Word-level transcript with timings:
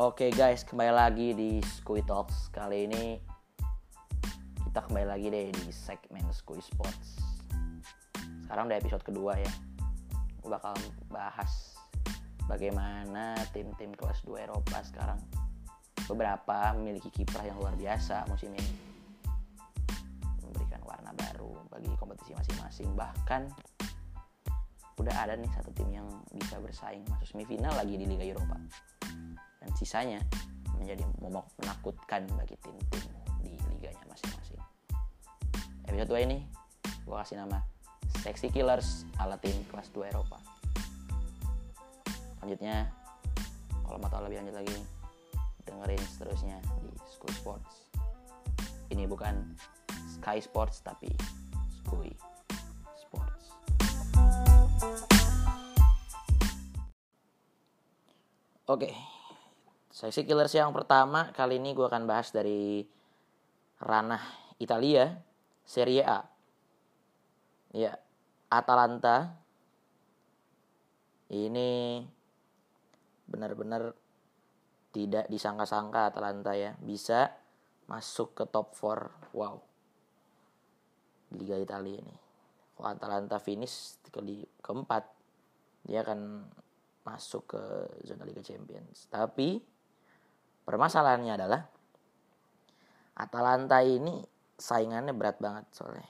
Oke 0.00 0.32
guys, 0.32 0.64
kembali 0.64 0.96
lagi 0.96 1.36
di 1.36 1.60
Skui 1.60 2.00
Talks. 2.00 2.48
Kali 2.48 2.88
ini 2.88 3.20
kita 4.64 4.88
kembali 4.88 5.04
lagi 5.04 5.28
deh 5.28 5.52
di 5.52 5.68
segmen 5.68 6.24
Skui 6.32 6.56
Sports. 6.64 7.20
Sekarang 8.16 8.72
udah 8.72 8.80
episode 8.80 9.04
kedua 9.04 9.36
ya. 9.36 9.52
Gue 10.40 10.56
bakal 10.56 10.72
bahas 11.12 11.76
bagaimana 12.48 13.36
tim-tim 13.52 13.92
kelas 13.92 14.24
2 14.24 14.40
Eropa 14.40 14.80
sekarang 14.88 15.20
beberapa 16.08 16.72
memiliki 16.80 17.12
kiprah 17.12 17.44
yang 17.44 17.60
luar 17.60 17.76
biasa 17.76 18.24
musim 18.32 18.56
ini. 18.56 18.72
Memberikan 20.48 20.80
warna 20.80 21.12
baru 21.12 21.60
bagi 21.68 21.92
kompetisi 22.00 22.32
masing-masing. 22.32 22.88
Bahkan 22.96 23.52
udah 24.96 25.16
ada 25.28 25.36
nih 25.36 25.52
satu 25.52 25.68
tim 25.76 25.92
yang 25.92 26.08
bisa 26.32 26.56
bersaing 26.56 27.04
masuk 27.04 27.36
semifinal 27.36 27.76
lagi 27.76 28.00
di 28.00 28.08
Liga 28.08 28.24
Eropa 28.24 28.56
dan 29.60 29.70
sisanya 29.76 30.20
menjadi 30.80 31.04
momok 31.20 31.52
menakutkan 31.60 32.24
bagi 32.40 32.56
tim-tim 32.64 33.04
di 33.44 33.52
liganya 33.76 34.00
masing-masing. 34.08 34.60
Episode 35.84 36.08
2 36.16 36.26
ini 36.26 36.38
gue 37.04 37.16
kasih 37.16 37.36
nama 37.36 37.60
Sexy 38.24 38.48
Killers 38.48 39.04
ala 39.20 39.36
tim 39.36 39.54
kelas 39.68 39.92
2 39.92 40.08
Eropa. 40.08 40.40
Selanjutnya, 42.40 42.88
kalau 43.84 44.00
mau 44.00 44.08
tahu 44.08 44.24
lebih 44.28 44.40
lanjut 44.40 44.56
lagi, 44.64 44.76
dengerin 45.68 46.02
seterusnya 46.16 46.56
di 46.80 46.90
School 47.12 47.32
Sports. 47.36 47.92
Ini 48.88 49.04
bukan 49.04 49.54
Sky 50.16 50.40
Sports 50.40 50.80
tapi 50.80 51.12
Skui 51.84 52.10
Sports. 52.96 53.44
Oke, 58.70 58.94
Seksi 60.00 60.24
Killers 60.24 60.56
yang 60.56 60.72
pertama 60.72 61.28
kali 61.36 61.60
ini 61.60 61.76
gue 61.76 61.84
akan 61.84 62.08
bahas 62.08 62.32
dari 62.32 62.80
ranah 63.84 64.24
Italia, 64.56 65.12
Serie 65.60 66.00
A. 66.00 66.24
Ya, 67.76 68.00
Atalanta 68.48 69.36
ini 71.28 72.00
benar-benar 73.28 73.92
tidak 74.96 75.28
disangka-sangka 75.28 76.08
Atalanta 76.08 76.56
ya 76.56 76.72
bisa 76.80 77.36
masuk 77.84 78.32
ke 78.32 78.48
top 78.48 78.72
4. 78.72 79.36
Wow. 79.36 79.60
Liga 81.36 81.60
Italia 81.60 82.00
ini. 82.00 82.16
Kalau 82.72 82.88
Atalanta 82.88 83.36
finish 83.36 84.00
ke 84.08 84.24
keempat, 84.64 85.04
dia 85.84 86.00
akan 86.00 86.48
masuk 87.04 87.52
ke 87.52 87.62
zona 88.08 88.24
Liga 88.24 88.40
Champions. 88.40 89.04
Tapi 89.12 89.60
permasalahannya 90.70 91.34
adalah 91.34 91.60
Atalanta 93.18 93.82
ini 93.82 94.22
saingannya 94.54 95.10
berat 95.10 95.42
banget 95.42 95.66
soalnya. 95.74 96.06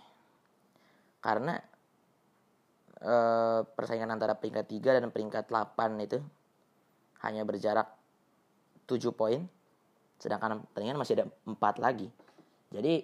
Karena 1.25 1.57
e, 3.01 3.15
persaingan 3.65 4.13
antara 4.13 4.37
peringkat 4.37 4.69
3 4.69 5.01
dan 5.01 5.09
peringkat 5.09 5.49
8 5.49 6.05
itu 6.05 6.21
hanya 7.25 7.49
berjarak 7.49 7.89
7 8.85 9.01
poin. 9.17 9.49
Sedangkan 10.21 10.61
pertandingan 10.69 11.01
masih 11.01 11.25
ada 11.25 11.27
4 11.49 11.57
lagi. 11.81 12.13
Jadi 12.69 13.01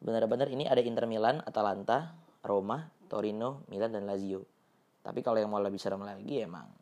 benar-benar 0.00 0.48
ini 0.48 0.64
ada 0.64 0.80
Inter 0.80 1.04
Milan, 1.04 1.44
Atalanta, 1.44 2.16
Roma, 2.40 2.88
Torino, 3.12 3.68
Milan, 3.68 3.92
dan 3.92 4.08
Lazio. 4.08 4.48
Tapi 5.04 5.20
kalau 5.20 5.36
yang 5.36 5.52
mau 5.52 5.60
lebih 5.60 5.76
serem 5.76 6.00
lagi 6.00 6.40
emang 6.40 6.79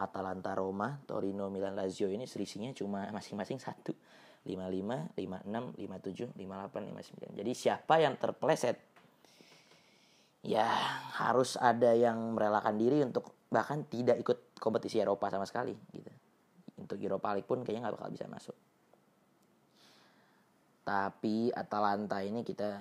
Atalanta, 0.00 0.56
Roma, 0.56 0.96
Torino, 1.04 1.52
Milan, 1.52 1.76
Lazio 1.76 2.08
ini 2.08 2.24
selisihnya 2.24 2.72
cuma 2.72 3.06
masing-masing 3.12 3.60
satu. 3.60 3.92
55, 4.40 5.20
56, 5.20 5.76
57, 5.76 6.32
58, 6.32 7.36
59. 7.36 7.38
Jadi 7.44 7.52
siapa 7.52 7.94
yang 8.00 8.16
terpleset? 8.16 8.80
Ya 10.40 10.64
harus 11.20 11.60
ada 11.60 11.92
yang 11.92 12.32
merelakan 12.32 12.80
diri 12.80 13.04
untuk 13.04 13.36
bahkan 13.52 13.84
tidak 13.84 14.16
ikut 14.24 14.56
kompetisi 14.56 14.96
Eropa 14.96 15.28
sama 15.28 15.44
sekali 15.44 15.76
gitu. 15.92 16.08
Untuk 16.80 16.96
Eropa 16.96 17.36
League 17.36 17.44
pun 17.44 17.60
kayaknya 17.60 17.84
nggak 17.84 17.96
bakal 18.00 18.10
bisa 18.16 18.24
masuk. 18.32 18.56
Tapi 20.88 21.52
Atalanta 21.52 22.24
ini 22.24 22.40
kita 22.40 22.80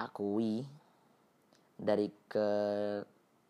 akui 0.00 0.64
dari 1.76 2.08
ke 2.24 2.48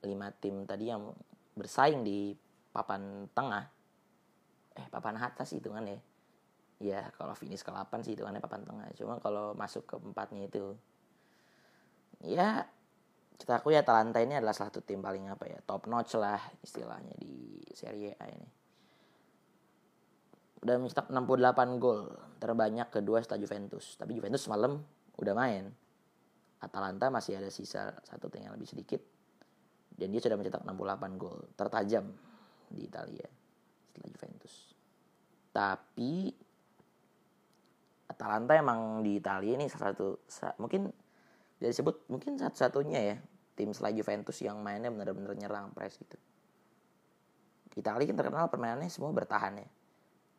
lima 0.02 0.34
tim 0.34 0.66
tadi 0.66 0.90
yang 0.90 1.06
bersaing 1.54 2.02
di 2.02 2.34
papan 2.72 3.28
tengah. 3.36 3.68
Eh 4.72 4.88
papan 4.88 5.20
atas 5.20 5.52
kan 5.52 5.84
ya 5.84 6.00
ya 6.82 7.00
kalau 7.14 7.32
finish 7.38 7.62
ke 7.62 7.70
8 7.70 8.02
sih 8.02 8.18
itu 8.18 8.26
kan 8.26 8.34
papan 8.42 8.66
tengah. 8.66 8.90
Cuma 8.98 9.22
kalau 9.22 9.54
masuk 9.54 9.86
ke 9.86 9.94
empatnya 10.02 10.50
itu 10.50 10.74
ya 12.26 12.66
kita 13.38 13.58
akui 13.58 13.74
ya 13.74 13.82
Atalanta 13.82 14.22
ini 14.22 14.38
adalah 14.38 14.54
salah 14.54 14.70
satu 14.70 14.86
tim 14.86 15.02
paling 15.02 15.26
apa 15.26 15.50
ya 15.50 15.58
top 15.62 15.90
notch 15.90 16.14
lah 16.18 16.38
istilahnya 16.62 17.14
di 17.18 17.62
Serie 17.70 18.18
A 18.18 18.26
ini. 18.26 18.48
Udah 20.62 20.78
mencetak 20.78 21.10
68 21.10 21.82
gol 21.82 22.06
terbanyak 22.38 22.90
kedua 22.90 23.18
setelah 23.22 23.42
Juventus. 23.42 23.98
Tapi 23.98 24.14
Juventus 24.14 24.46
semalam 24.46 24.78
udah 25.18 25.34
main. 25.34 25.74
Atalanta 26.62 27.10
masih 27.10 27.42
ada 27.42 27.50
sisa 27.50 27.90
satu 28.06 28.30
yang 28.38 28.54
lebih 28.54 28.70
sedikit. 28.70 29.02
Dan 29.90 30.14
dia 30.14 30.22
sudah 30.22 30.38
mencetak 30.38 30.62
68 30.62 31.18
gol 31.18 31.50
tertajam 31.58 32.14
di 32.72 32.88
Italia 32.88 33.28
setelah 33.88 34.08
Juventus. 34.08 34.54
Tapi 35.52 36.12
Atalanta 38.08 38.52
emang 38.56 39.04
di 39.04 39.20
Italia 39.20 39.56
ini 39.56 39.68
salah 39.68 39.92
satu 39.92 40.08
mungkin 40.60 40.88
bisa 41.56 41.68
disebut 41.78 42.08
mungkin 42.08 42.40
satu-satunya 42.40 43.00
ya 43.00 43.16
tim 43.54 43.70
selain 43.76 43.96
Juventus 43.96 44.36
yang 44.40 44.58
mainnya 44.64 44.88
benar-benar 44.88 45.36
nyerang 45.36 45.70
press 45.76 46.00
gitu. 46.00 46.16
Italia 47.72 48.04
kan 48.04 48.16
terkenal 48.20 48.52
permainannya 48.52 48.92
semua 48.92 49.12
bertahan 49.16 49.60
ya. 49.60 49.68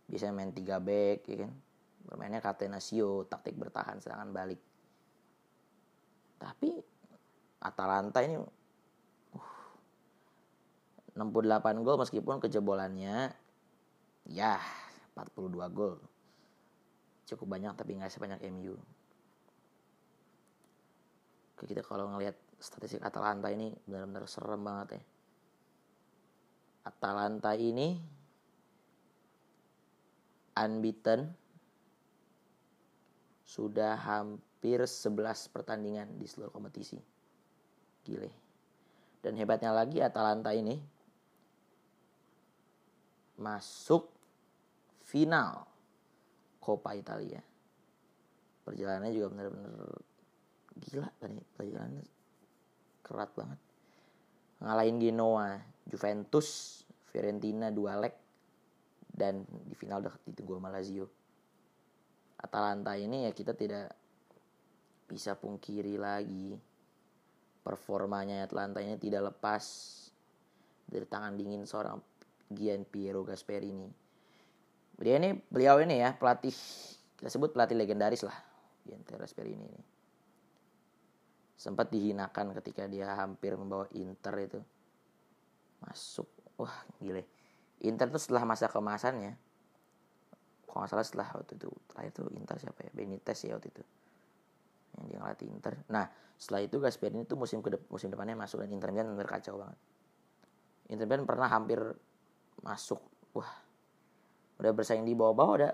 Biasanya 0.06 0.34
main 0.34 0.52
3 0.54 0.78
back 0.78 1.20
ya 1.30 1.38
kan. 1.46 1.52
Bermainnya 2.04 2.44
catenaccio, 2.44 3.26
taktik 3.26 3.58
bertahan 3.58 3.98
serangan 4.04 4.30
balik. 4.30 4.62
Tapi 6.38 6.78
Atalanta 7.64 8.20
ini 8.22 8.38
68 11.14 11.86
gol 11.86 12.02
meskipun 12.02 12.42
kejebolannya 12.42 13.30
ya 14.26 14.58
42 15.14 15.70
gol. 15.70 16.02
Cukup 17.30 17.48
banyak 17.48 17.74
tapi 17.78 17.98
nggak 17.98 18.12
sebanyak 18.12 18.42
MU. 18.50 18.76
Kita 21.64 21.80
kalau 21.80 22.12
ngelihat 22.12 22.36
statistik 22.60 23.00
Atalanta 23.00 23.48
ini 23.48 23.72
benar-benar 23.88 24.28
serem 24.28 24.60
banget 24.60 25.00
ya. 25.00 25.04
Atalanta 26.84 27.56
ini 27.56 27.96
unbeaten 30.60 31.32
sudah 33.48 33.96
hampir 33.96 34.84
11 34.84 35.54
pertandingan 35.56 36.20
di 36.20 36.28
seluruh 36.28 36.52
kompetisi. 36.52 37.00
Gile. 38.04 38.32
Dan 39.24 39.40
hebatnya 39.40 39.72
lagi 39.72 40.04
Atalanta 40.04 40.52
ini 40.52 40.93
masuk 43.38 44.10
final 45.04 45.66
Coppa 46.64 46.96
Italia. 46.96 47.42
Perjalanannya 48.64 49.12
juga 49.12 49.28
benar-benar 49.36 50.00
gila 50.80 51.10
tadi 51.20 51.38
perjalanannya 51.60 52.06
kerat 53.04 53.32
banget. 53.36 53.60
Ngalahin 54.64 54.98
Genoa, 55.04 55.60
Juventus, 55.84 56.82
Fiorentina 57.12 57.68
dua 57.70 58.00
leg 58.00 58.16
dan 59.12 59.44
di 59.46 59.76
final 59.76 60.02
udah 60.02 60.16
ditunggu 60.24 60.58
sama 60.58 60.72
Lazio. 60.72 61.06
Atalanta 62.40 62.96
ini 62.96 63.28
ya 63.28 63.32
kita 63.36 63.54
tidak 63.54 63.92
bisa 65.08 65.36
pungkiri 65.36 66.00
lagi 66.00 66.56
performanya 67.64 68.44
Atalanta 68.44 68.84
ini 68.84 69.00
tidak 69.00 69.36
lepas 69.36 69.64
dari 70.84 71.08
tangan 71.08 71.36
dingin 71.40 71.64
seorang 71.64 72.00
Gian 72.56 72.86
Piero 72.86 73.26
Gasperini. 73.26 73.90
Beliau 74.94 75.18
ini 75.20 75.30
beliau 75.50 75.82
ini 75.82 76.00
ya 76.00 76.14
pelatih 76.14 76.54
kita 77.18 77.30
sebut 77.30 77.52
pelatih 77.52 77.74
legendaris 77.76 78.24
lah 78.24 78.38
Gian 78.86 79.02
Piero 79.02 79.20
Gasperini 79.20 79.66
ini. 79.66 79.84
Sempat 81.58 81.90
dihinakan 81.90 82.54
ketika 82.62 82.86
dia 82.86 83.14
hampir 83.18 83.58
membawa 83.58 83.90
Inter 83.98 84.36
itu 84.40 84.60
masuk. 85.82 86.28
Wah, 86.60 86.86
gile. 87.02 87.26
Inter 87.84 88.08
itu 88.08 88.20
setelah 88.20 88.46
masa 88.46 88.70
kemasannya 88.70 89.36
kalau 90.74 90.90
nggak 90.90 90.92
salah 90.98 91.06
setelah 91.06 91.30
waktu 91.38 91.54
itu 91.54 91.70
terakhir 91.86 92.12
itu 92.18 92.24
Inter 92.34 92.58
siapa 92.58 92.80
ya 92.82 92.92
Benitez 92.98 93.40
ya 93.46 93.54
waktu 93.54 93.70
itu 93.70 93.84
yang 94.98 95.04
dia 95.06 95.18
ngelatih 95.22 95.48
Inter 95.54 95.74
nah 95.86 96.10
setelah 96.34 96.66
itu 96.66 96.82
Gasperini 96.82 97.30
itu 97.30 97.38
musim 97.38 97.62
ke 97.62 97.78
musim 97.94 98.10
depannya 98.10 98.34
masuk 98.34 98.66
dan 98.66 98.74
Inter 98.74 98.90
Milan 98.90 99.14
benar 99.14 99.30
kacau 99.30 99.62
banget 99.62 99.78
Inter 100.90 101.06
Milan 101.06 101.30
pernah 101.30 101.46
hampir 101.46 101.78
masuk. 102.64 103.00
Wah 103.36 103.52
udah 104.58 104.72
bersaing 104.72 105.04
di 105.04 105.14
bawah-bawah 105.14 105.54
udah 105.60 105.74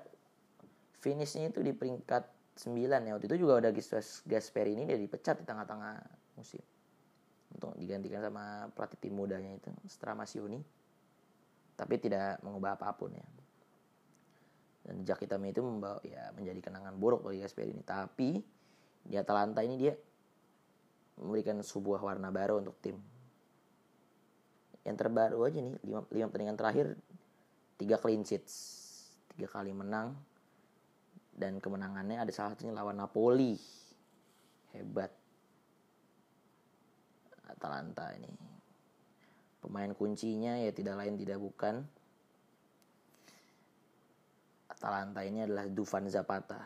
finishnya 0.99 1.53
itu 1.53 1.61
di 1.61 1.71
peringkat 1.71 2.25
9 2.57 2.75
ya. 2.75 3.11
Waktu 3.15 3.27
itu 3.29 3.37
juga 3.39 3.61
udah 3.63 3.71
Gasperi 4.25 4.75
ini 4.75 4.83
dia 4.89 4.97
dipecat 4.99 5.39
di 5.39 5.45
tengah-tengah 5.47 5.95
musim. 6.35 6.63
Untuk 7.49 7.73
digantikan 7.77 8.21
sama 8.21 8.69
pelatih 8.73 8.99
tim 9.01 9.13
mudanya 9.15 9.55
itu 9.55 9.69
Stramasioni 9.87 10.59
tapi 11.79 11.95
tidak 11.95 12.43
mengubah 12.43 12.75
apa 12.75 12.91
pun 12.97 13.15
ya. 13.15 13.27
Dan 14.83 15.05
jejak 15.05 15.23
hitam 15.23 15.45
itu 15.47 15.61
membawa 15.61 16.01
ya 16.03 16.33
menjadi 16.35 16.59
kenangan 16.59 16.97
buruk 16.97 17.23
bagi 17.23 17.45
Gasperi 17.45 17.71
ini 17.71 17.83
tapi 17.85 18.41
di 18.99 19.15
Atalanta 19.15 19.63
ini 19.63 19.75
dia 19.79 19.93
memberikan 21.19 21.59
sebuah 21.59 21.99
warna 22.03 22.31
baru 22.31 22.63
untuk 22.63 22.79
tim 22.79 22.97
yang 24.87 24.95
terbaru 24.95 25.43
aja 25.43 25.59
nih 25.59 25.75
lima, 25.83 26.01
lima 26.07 26.27
pertandingan 26.31 26.59
terakhir 26.59 26.87
tiga 27.75 27.99
clean 27.99 28.23
sheets 28.23 28.53
tiga 29.35 29.47
kali 29.47 29.71
menang. 29.71 30.11
Dan 31.39 31.63
kemenangannya 31.63 32.19
ada 32.19 32.31
salah 32.35 32.51
satunya 32.51 32.75
lawan 32.75 32.99
Napoli. 32.99 33.55
Hebat. 34.75 35.07
Atalanta 37.47 38.11
ini. 38.11 38.27
Pemain 39.63 39.95
kuncinya 39.95 40.59
ya 40.59 40.75
tidak 40.75 40.99
lain 40.99 41.15
tidak 41.15 41.39
bukan. 41.39 41.87
Atalanta 44.67 45.23
ini 45.23 45.47
adalah 45.47 45.63
Dufan 45.71 46.11
Zapata. 46.11 46.59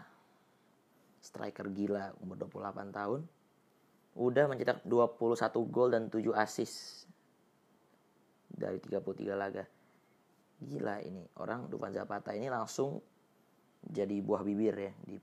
Striker 1.21 1.69
gila 1.69 2.17
umur 2.25 2.41
28 2.41 2.89
tahun. 2.89 3.21
Udah 4.17 4.49
mencetak 4.49 4.81
21 4.85 5.73
gol 5.73 5.89
dan 5.93 6.09
7 6.09 6.33
assist 6.33 7.05
dari 8.53 8.77
33 8.77 9.33
laga. 9.33 9.65
Gila 10.63 11.01
ini 11.03 11.25
orang 11.41 11.67
Dufan 11.67 11.91
Zapata 11.91 12.31
ini 12.31 12.47
langsung 12.47 13.01
jadi 13.83 14.23
buah 14.23 14.45
bibir 14.45 14.75
ya 14.79 14.93
di 15.03 15.17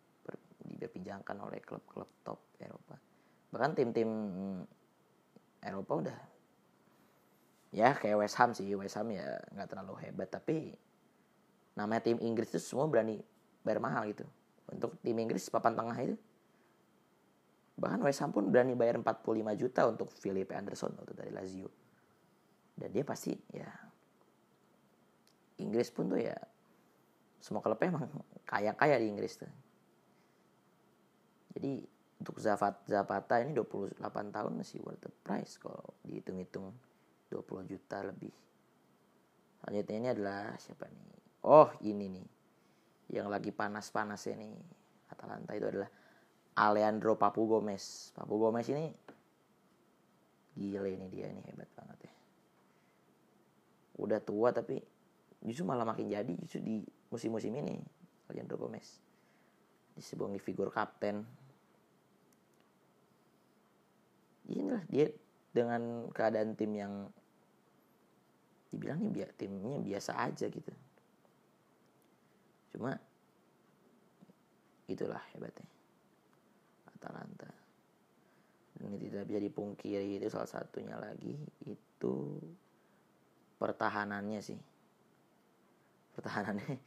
diperbincangkan 0.60 1.36
oleh 1.40 1.64
klub-klub 1.64 2.08
top 2.20 2.60
Eropa. 2.60 2.94
Bahkan 3.50 3.72
tim-tim 3.72 4.10
Eropa 5.64 5.92
udah 5.96 6.18
ya 7.70 7.94
kayak 7.96 8.20
West 8.20 8.36
Ham 8.36 8.50
sih 8.52 8.66
West 8.76 8.98
Ham 8.98 9.08
ya 9.14 9.38
nggak 9.54 9.68
terlalu 9.70 9.94
hebat 10.02 10.28
tapi 10.28 10.74
namanya 11.78 12.02
tim 12.02 12.18
Inggris 12.18 12.50
itu 12.50 12.58
semua 12.58 12.90
berani 12.90 13.22
bayar 13.62 13.78
mahal 13.78 14.10
gitu 14.10 14.26
untuk 14.66 14.98
tim 15.06 15.14
Inggris 15.14 15.46
papan 15.46 15.78
tengah 15.78 15.94
itu 16.02 16.18
Bahkan 17.80 18.00
West 18.04 18.20
Ham 18.20 18.30
pun 18.30 18.52
berani 18.52 18.76
bayar 18.76 19.00
45 19.00 19.56
juta 19.56 19.88
untuk 19.88 20.12
Philip 20.12 20.52
Anderson 20.52 20.92
waktu 21.00 21.16
dari 21.16 21.32
Lazio. 21.32 21.72
Dan 22.76 22.88
dia 22.92 23.04
pasti 23.04 23.34
ya 23.52 23.68
Inggris 25.60 25.92
pun 25.92 26.08
tuh 26.08 26.20
ya 26.20 26.36
semua 27.40 27.64
klubnya 27.64 27.96
emang 27.96 28.08
kaya-kaya 28.44 29.00
di 29.00 29.06
Inggris 29.08 29.40
tuh. 29.40 29.52
Jadi 31.56 31.84
untuk 32.20 32.36
Zapata 32.40 33.40
ini 33.40 33.56
28 33.56 33.96
tahun 34.04 34.52
masih 34.60 34.84
worth 34.84 35.00
the 35.00 35.12
price 35.24 35.56
kalau 35.56 35.96
dihitung-hitung 36.04 36.72
20 37.32 37.70
juta 37.70 38.04
lebih. 38.04 38.32
Selanjutnya 39.60 39.96
ini 39.96 40.08
adalah 40.12 40.42
siapa 40.60 40.84
nih? 40.88 41.08
Oh 41.48 41.68
ini 41.84 42.06
nih 42.12 42.26
yang 43.16 43.32
lagi 43.32 43.50
panas-panasnya 43.50 44.36
nih 44.36 44.54
Atalanta 45.10 45.52
itu 45.56 45.66
adalah 45.66 45.90
Alejandro 46.60 47.16
Papu 47.16 47.48
Gomez. 47.48 48.12
Papu 48.12 48.36
Gomez 48.36 48.68
ini 48.68 48.92
gile 50.60 50.90
ini 50.92 51.06
dia 51.08 51.26
ini 51.32 51.40
hebat 51.40 51.72
banget 51.72 51.98
ya. 52.04 52.14
Udah 53.98 54.22
tua 54.22 54.54
tapi 54.54 54.78
justru 55.40 55.64
malah 55.64 55.88
makin 55.88 56.12
jadi 56.12 56.32
justru 56.44 56.60
di 56.60 56.76
musim-musim 57.10 57.56
ini 57.56 57.80
Alejandro 58.30 58.60
Gomez. 58.60 59.00
Disebut 59.96 60.38
figur 60.38 60.70
kapten. 60.70 61.26
Inilah 64.50 64.82
dia 64.86 65.10
dengan 65.50 66.10
keadaan 66.14 66.54
tim 66.54 66.74
yang 66.74 66.94
dibilang 68.70 69.02
nih 69.02 69.26
timnya 69.34 69.82
biasa 69.82 70.14
aja 70.30 70.46
gitu. 70.46 70.70
Cuma 72.70 72.94
itulah 74.86 75.22
hebatnya. 75.34 75.66
Atalanta. 76.94 77.50
Ini 78.80 78.96
tidak 78.96 79.28
bisa 79.28 79.40
dipungkiri 79.42 80.16
itu 80.16 80.30
salah 80.32 80.48
satunya 80.48 80.96
lagi 80.96 81.36
itu 81.66 82.14
pertahanannya 83.60 84.40
sih. 84.40 84.58
Pertahanannya 86.16 86.80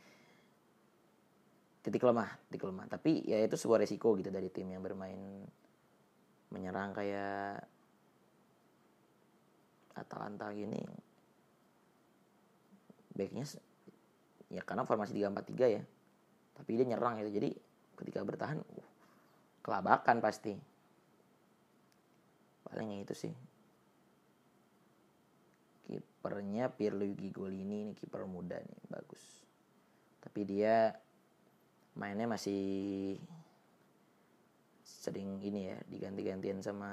titik 1.84 2.02
lemah, 2.02 2.32
titik 2.48 2.64
lemah. 2.66 2.88
Tapi 2.88 3.28
ya 3.28 3.44
itu 3.44 3.60
sebuah 3.60 3.84
resiko 3.84 4.16
gitu 4.16 4.32
dari 4.32 4.48
tim 4.48 4.72
yang 4.72 4.82
bermain 4.82 5.20
menyerang 6.50 6.96
kayak 6.96 7.60
Atalanta 10.00 10.50
gini. 10.56 10.80
Backnya 13.14 13.46
ya 14.50 14.66
karena 14.66 14.88
formasi 14.88 15.14
3-4-3 15.14 15.76
ya. 15.76 15.84
Tapi 16.56 16.70
dia 16.74 16.86
nyerang 16.88 17.20
itu. 17.20 17.30
Jadi 17.30 17.50
ketika 18.00 18.24
bertahan 18.26 18.58
uh, 18.58 18.90
kelabakan 19.62 20.18
pasti 20.24 20.56
paling 22.64 23.06
itu 23.06 23.14
sih 23.14 23.34
kipernya 26.24 26.72
Pierluigi 26.72 27.36
Golini 27.36 27.92
ini 27.92 28.00
kiper 28.00 28.24
muda 28.24 28.56
nih 28.56 28.80
bagus 28.88 29.44
tapi 30.24 30.48
dia 30.48 30.96
mainnya 32.00 32.32
masih 32.32 33.20
sering 34.88 35.44
ini 35.44 35.68
ya 35.68 35.78
diganti-gantian 35.92 36.64
sama 36.64 36.92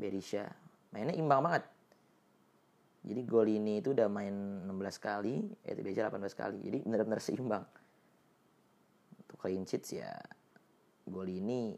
Berisha 0.00 0.48
mainnya 0.96 1.12
imbang 1.12 1.44
banget 1.44 1.68
jadi 3.04 3.20
gol 3.28 3.44
ini 3.44 3.82
itu 3.82 3.98
udah 3.98 4.06
main 4.06 4.62
16 4.62 4.78
kali, 5.02 5.42
eh 5.66 5.74
Berisha 5.74 6.06
18 6.06 6.38
kali. 6.38 6.62
Jadi 6.62 6.86
benar-benar 6.86 7.18
seimbang. 7.18 7.66
Untuk 9.18 9.42
clean 9.42 9.66
sheets 9.66 9.98
ya 9.98 10.14
gol 11.10 11.26
ini 11.26 11.74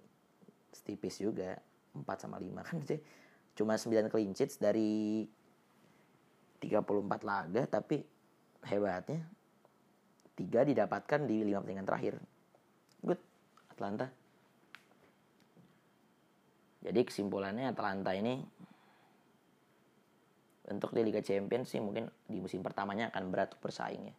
setipis 0.75 1.23
juga 1.23 1.57
4 1.95 2.05
sama 2.19 2.37
5 2.37 2.67
kan 2.67 2.79
sih 2.91 3.01
cuma 3.55 3.79
9 3.79 4.11
clean 4.11 4.35
sheets 4.35 4.59
dari 4.59 5.25
34 6.63 7.25
laga 7.25 7.63
tapi 7.67 8.03
hebatnya 8.67 9.25
3 10.35 10.71
didapatkan 10.71 11.21
di 11.27 11.47
5 11.47 11.63
pertandingan 11.63 11.87
terakhir 11.87 12.15
good 13.03 13.21
Atlanta 13.71 14.11
jadi 16.85 17.01
kesimpulannya 17.01 17.73
Atlanta 17.73 18.13
ini 18.13 18.45
untuk 20.69 20.93
di 20.97 21.01
Liga 21.05 21.21
Champions 21.25 21.73
sih 21.73 21.81
mungkin 21.81 22.09
di 22.29 22.41
musim 22.41 22.61
pertamanya 22.61 23.13
akan 23.13 23.33
berat 23.33 23.57
untuk 23.57 23.69
bersaing 23.69 24.05
ya. 24.09 24.17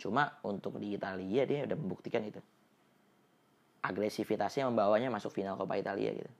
Cuma 0.00 0.40
untuk 0.44 0.80
di 0.80 0.96
Italia 0.96 1.44
dia 1.44 1.64
udah 1.68 1.76
membuktikan 1.76 2.24
itu 2.24 2.40
agresivitasnya 3.84 4.68
membawanya 4.68 5.08
masuk 5.08 5.32
final 5.32 5.56
Coppa 5.60 5.76
Italia 5.76 6.12
gitu. 6.12 6.32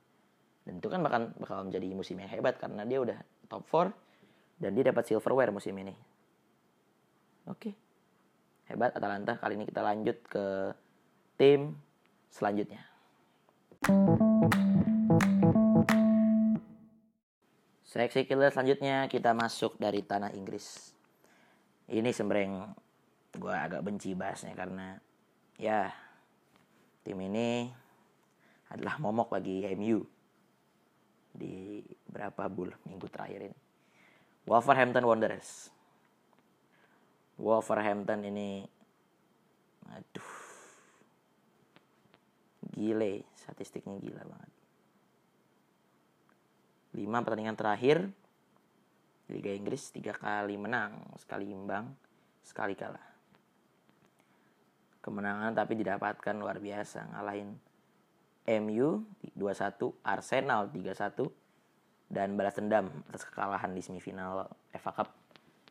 Dan 0.64 0.80
itu 0.80 0.88
kan 0.92 1.00
bakal 1.00 1.32
bakal 1.40 1.64
menjadi 1.64 1.88
musim 1.96 2.20
yang 2.20 2.28
hebat 2.28 2.60
karena 2.60 2.84
dia 2.84 3.00
udah 3.00 3.18
top 3.48 3.64
4 3.68 3.92
dan 4.58 4.74
dia 4.74 4.90
dapat 4.90 5.06
silverware 5.06 5.54
musim 5.54 5.74
ini. 5.78 5.94
Oke. 7.46 7.72
Hebat 8.66 8.92
Atalanta. 8.92 9.38
Kali 9.38 9.56
ini 9.56 9.64
kita 9.64 9.80
lanjut 9.80 10.18
ke 10.28 10.74
tim 11.38 11.78
selanjutnya. 12.28 12.82
Seleksi 17.88 18.28
killer 18.28 18.52
selanjutnya 18.52 19.08
kita 19.08 19.32
masuk 19.32 19.80
dari 19.80 20.04
tanah 20.04 20.36
Inggris. 20.36 20.92
Ini 21.88 22.12
sebenarnya 22.12 22.68
gue 23.32 23.54
agak 23.54 23.80
benci 23.80 24.12
bahasnya 24.12 24.52
karena 24.52 25.00
ya 25.56 25.88
tim 27.00 27.16
ini 27.16 27.72
adalah 28.68 29.00
momok 29.00 29.40
bagi 29.40 29.64
MU 29.72 30.04
di 31.32 31.80
berapa 32.04 32.44
bulan 32.52 32.76
minggu 32.84 33.08
terakhir 33.08 33.48
ini. 33.48 33.67
Wolverhampton 34.48 35.04
Wanderers. 35.04 35.68
Wolverhampton 37.36 38.24
ini 38.24 38.64
aduh. 39.92 40.32
Gile 42.72 43.28
statistiknya 43.36 44.00
gila 44.00 44.24
banget. 44.24 44.52
5 46.96 47.04
pertandingan 47.04 47.58
terakhir 47.60 48.08
Liga 49.28 49.52
Inggris 49.52 49.92
tiga 49.92 50.16
kali 50.16 50.56
menang 50.56 50.96
sekali 51.20 51.52
imbang 51.52 51.92
sekali 52.40 52.72
kalah. 52.72 53.04
Kemenangan 55.04 55.52
tapi 55.52 55.76
didapatkan 55.76 56.34
luar 56.40 56.56
biasa 56.56 57.12
ngalahin 57.12 57.52
MU 58.64 59.04
2-1, 59.36 59.76
Arsenal 60.00 60.72
3-1 60.72 61.28
dan 62.08 62.34
balas 62.40 62.56
dendam 62.56 62.88
atas 63.12 63.28
kekalahan 63.28 63.72
di 63.76 63.84
semifinal 63.84 64.48
FA 64.72 64.92
Cup 64.92 65.08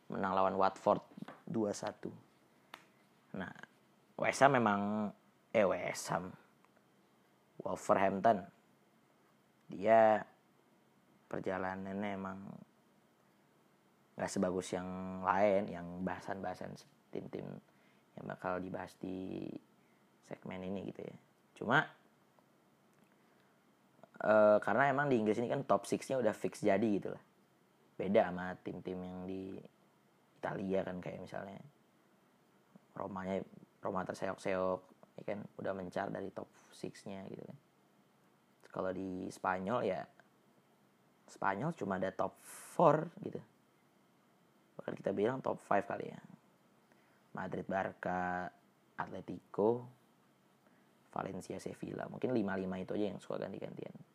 menang 0.08 0.32
lawan 0.32 0.56
Watford 0.56 1.02
2-1. 1.50 3.36
Nah, 3.36 3.52
West 4.16 4.40
Ham 4.42 4.54
memang 4.54 5.10
eh 5.52 5.66
West 5.66 6.10
Ham 6.14 6.30
Wolverhampton 7.62 8.46
dia 9.68 10.22
perjalanannya 11.28 12.10
emang 12.16 12.38
nggak 14.16 14.30
sebagus 14.32 14.74
yang 14.74 14.88
lain 15.22 15.70
yang 15.70 15.86
bahasan-bahasan 16.02 16.74
tim-tim 17.14 17.46
yang 18.18 18.24
bakal 18.26 18.58
dibahas 18.58 18.96
di 18.98 19.46
segmen 20.26 20.64
ini 20.64 20.88
gitu 20.90 21.04
ya 21.04 21.16
cuma 21.54 21.86
e, 24.18 24.34
karena 24.62 24.90
emang 24.90 25.06
di 25.06 25.16
Inggris 25.18 25.38
ini 25.38 25.48
kan 25.50 25.62
top 25.62 25.86
6-nya 25.86 26.18
udah 26.18 26.34
fix 26.34 26.62
jadi 26.62 26.88
gitu 26.98 27.14
lah. 27.14 27.22
Beda 27.98 28.30
sama 28.30 28.54
tim-tim 28.62 28.98
yang 28.98 29.26
di 29.26 29.58
Italia 30.38 30.86
kan 30.86 31.02
kayak 31.02 31.18
misalnya 31.22 31.58
Romanya 32.94 33.42
Roma 33.82 34.02
terseok-seok 34.06 34.80
ya 35.18 35.22
kan 35.26 35.42
udah 35.58 35.72
mencar 35.74 36.10
dari 36.10 36.30
top 36.30 36.50
6-nya 36.74 37.26
gitu 37.30 37.42
kan. 37.42 37.58
Kalau 38.68 38.90
di 38.94 39.26
Spanyol 39.30 39.80
ya 39.86 40.02
Spanyol 41.28 41.76
cuma 41.76 41.98
ada 42.00 42.10
top 42.14 42.38
4 42.78 43.26
gitu. 43.26 43.40
Bahkan 44.78 44.94
kita 44.96 45.10
bilang 45.12 45.42
top 45.42 45.58
5 45.66 45.90
kali 45.90 46.06
ya. 46.08 46.20
Madrid 47.36 47.66
Barca 47.68 48.48
Atletico 48.98 49.86
Valencia 51.12 51.58
Sevilla. 51.60 52.08
Mungkin 52.08 52.32
5-5 52.32 52.84
itu 52.84 52.92
aja 52.94 53.06
yang 53.12 53.20
suka 53.20 53.36
ganti-gantian 53.42 54.07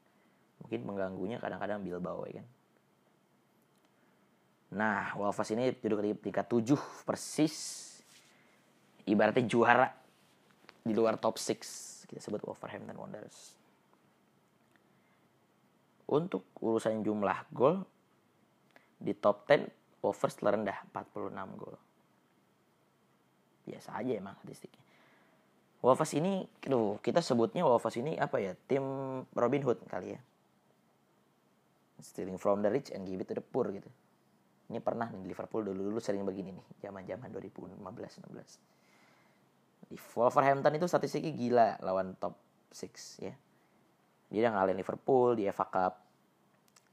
mungkin 0.63 0.81
mengganggunya 0.87 1.37
kadang-kadang 1.43 1.83
Bilbao 1.83 2.23
ya 2.25 2.41
kan 2.41 2.47
nah 4.73 5.13
Wolves 5.19 5.53
ini 5.53 5.75
duduk 5.77 6.01
di 6.01 6.11
peringkat 6.17 6.49
7 6.49 7.05
persis 7.05 7.55
ibaratnya 9.05 9.45
juara 9.45 9.91
di 10.81 10.95
luar 10.95 11.21
top 11.21 11.37
6 11.37 12.09
kita 12.09 12.19
sebut 12.23 12.41
Wolverhampton 12.41 12.97
Wanderers 12.97 13.59
untuk 16.09 16.49
urusan 16.59 17.05
jumlah 17.05 17.49
gol 17.53 17.85
di 18.97 19.13
top 19.17 19.45
10 19.47 19.83
Wolves 20.03 20.35
terendah 20.35 20.83
46 20.91 21.31
gol. 21.55 21.75
Biasa 23.63 23.95
aja 23.95 24.11
emang 24.19 24.35
statistiknya. 24.43 24.83
Wolves 25.79 26.11
ini, 26.15 26.43
aduh, 26.67 26.99
kita 26.99 27.23
sebutnya 27.23 27.63
Wolves 27.63 27.95
ini 27.95 28.19
apa 28.19 28.39
ya? 28.43 28.51
Tim 28.67 28.83
Robin 29.31 29.63
Hood 29.63 29.79
kali 29.87 30.15
ya. 30.15 30.19
Stealing 32.01 32.41
from 32.41 32.65
the 32.65 32.71
rich 32.71 32.89
and 32.91 33.05
give 33.05 33.21
it 33.21 33.27
to 33.29 33.35
the 33.37 33.43
poor 33.43 33.71
gitu. 33.73 33.89
Ini 34.71 34.79
pernah 34.81 35.11
nih 35.11 35.27
Liverpool 35.27 35.63
dulu-dulu 35.67 35.99
sering 36.01 36.25
begini 36.25 36.51
nih, 36.55 36.65
zaman-zaman 36.87 37.29
2015-16. 37.29 39.91
Di 39.91 39.97
Wolverhampton 40.15 40.75
itu 40.79 40.87
statistiknya 40.89 41.31
gila 41.35 41.77
lawan 41.83 42.15
top 42.17 42.33
6 42.73 43.21
ya. 43.21 43.35
Dia 44.33 44.39
udah 44.47 44.51
ngalahin 44.57 44.77
Liverpool 44.81 45.37
di 45.37 45.45
FA 45.53 45.69
Cup, 45.69 46.01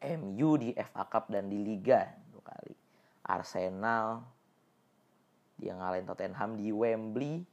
MU 0.05 0.61
di 0.61 0.77
FA 0.77 1.09
Cup 1.09 1.33
dan 1.33 1.49
di 1.49 1.65
Liga 1.65 2.05
dua 2.29 2.45
kali. 2.45 2.77
Arsenal 3.25 4.21
dia 5.61 5.77
ngalahin 5.77 6.09
Tottenham 6.09 6.57
di 6.57 6.73
Wembley. 6.73 7.45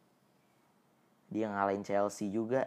Dia 1.27 1.51
ngalahin 1.51 1.83
Chelsea 1.83 2.31
juga. 2.31 2.63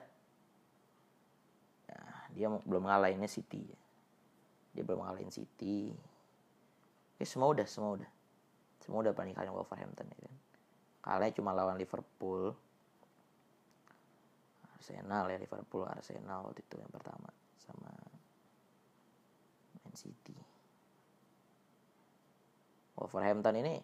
Nah, 1.88 2.28
dia 2.36 2.52
belum 2.52 2.84
ngalahinnya 2.84 3.24
City. 3.24 3.64
Dia 4.74 4.82
belum 4.86 5.02
ngalahin 5.02 5.32
City. 5.32 5.90
Oke, 7.16 7.24
semua 7.26 7.50
udah, 7.50 7.66
semua 7.66 8.00
udah. 8.00 8.10
Semua 8.80 9.04
udah 9.04 9.12
paling 9.12 9.36
kalian 9.36 9.52
Wolverhampton 9.52 10.08
ya 10.08 10.18
kan. 10.24 10.34
Kalahnya 11.00 11.36
cuma 11.36 11.52
lawan 11.52 11.76
Liverpool. 11.76 12.56
Arsenal 14.80 15.28
ya 15.28 15.36
Liverpool 15.36 15.84
Arsenal 15.84 16.48
waktu 16.48 16.64
itu 16.64 16.80
yang 16.80 16.88
pertama 16.88 17.28
sama 17.60 17.92
Man 19.84 19.92
City. 19.92 20.32
Wolverhampton 22.96 23.60
ini 23.60 23.76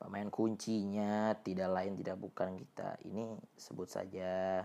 pemain 0.00 0.28
kuncinya 0.32 1.36
tidak 1.44 1.68
lain 1.70 2.00
tidak 2.00 2.16
bukan 2.16 2.56
kita. 2.56 2.96
Ini 3.04 3.36
sebut 3.54 3.86
saja 3.86 4.64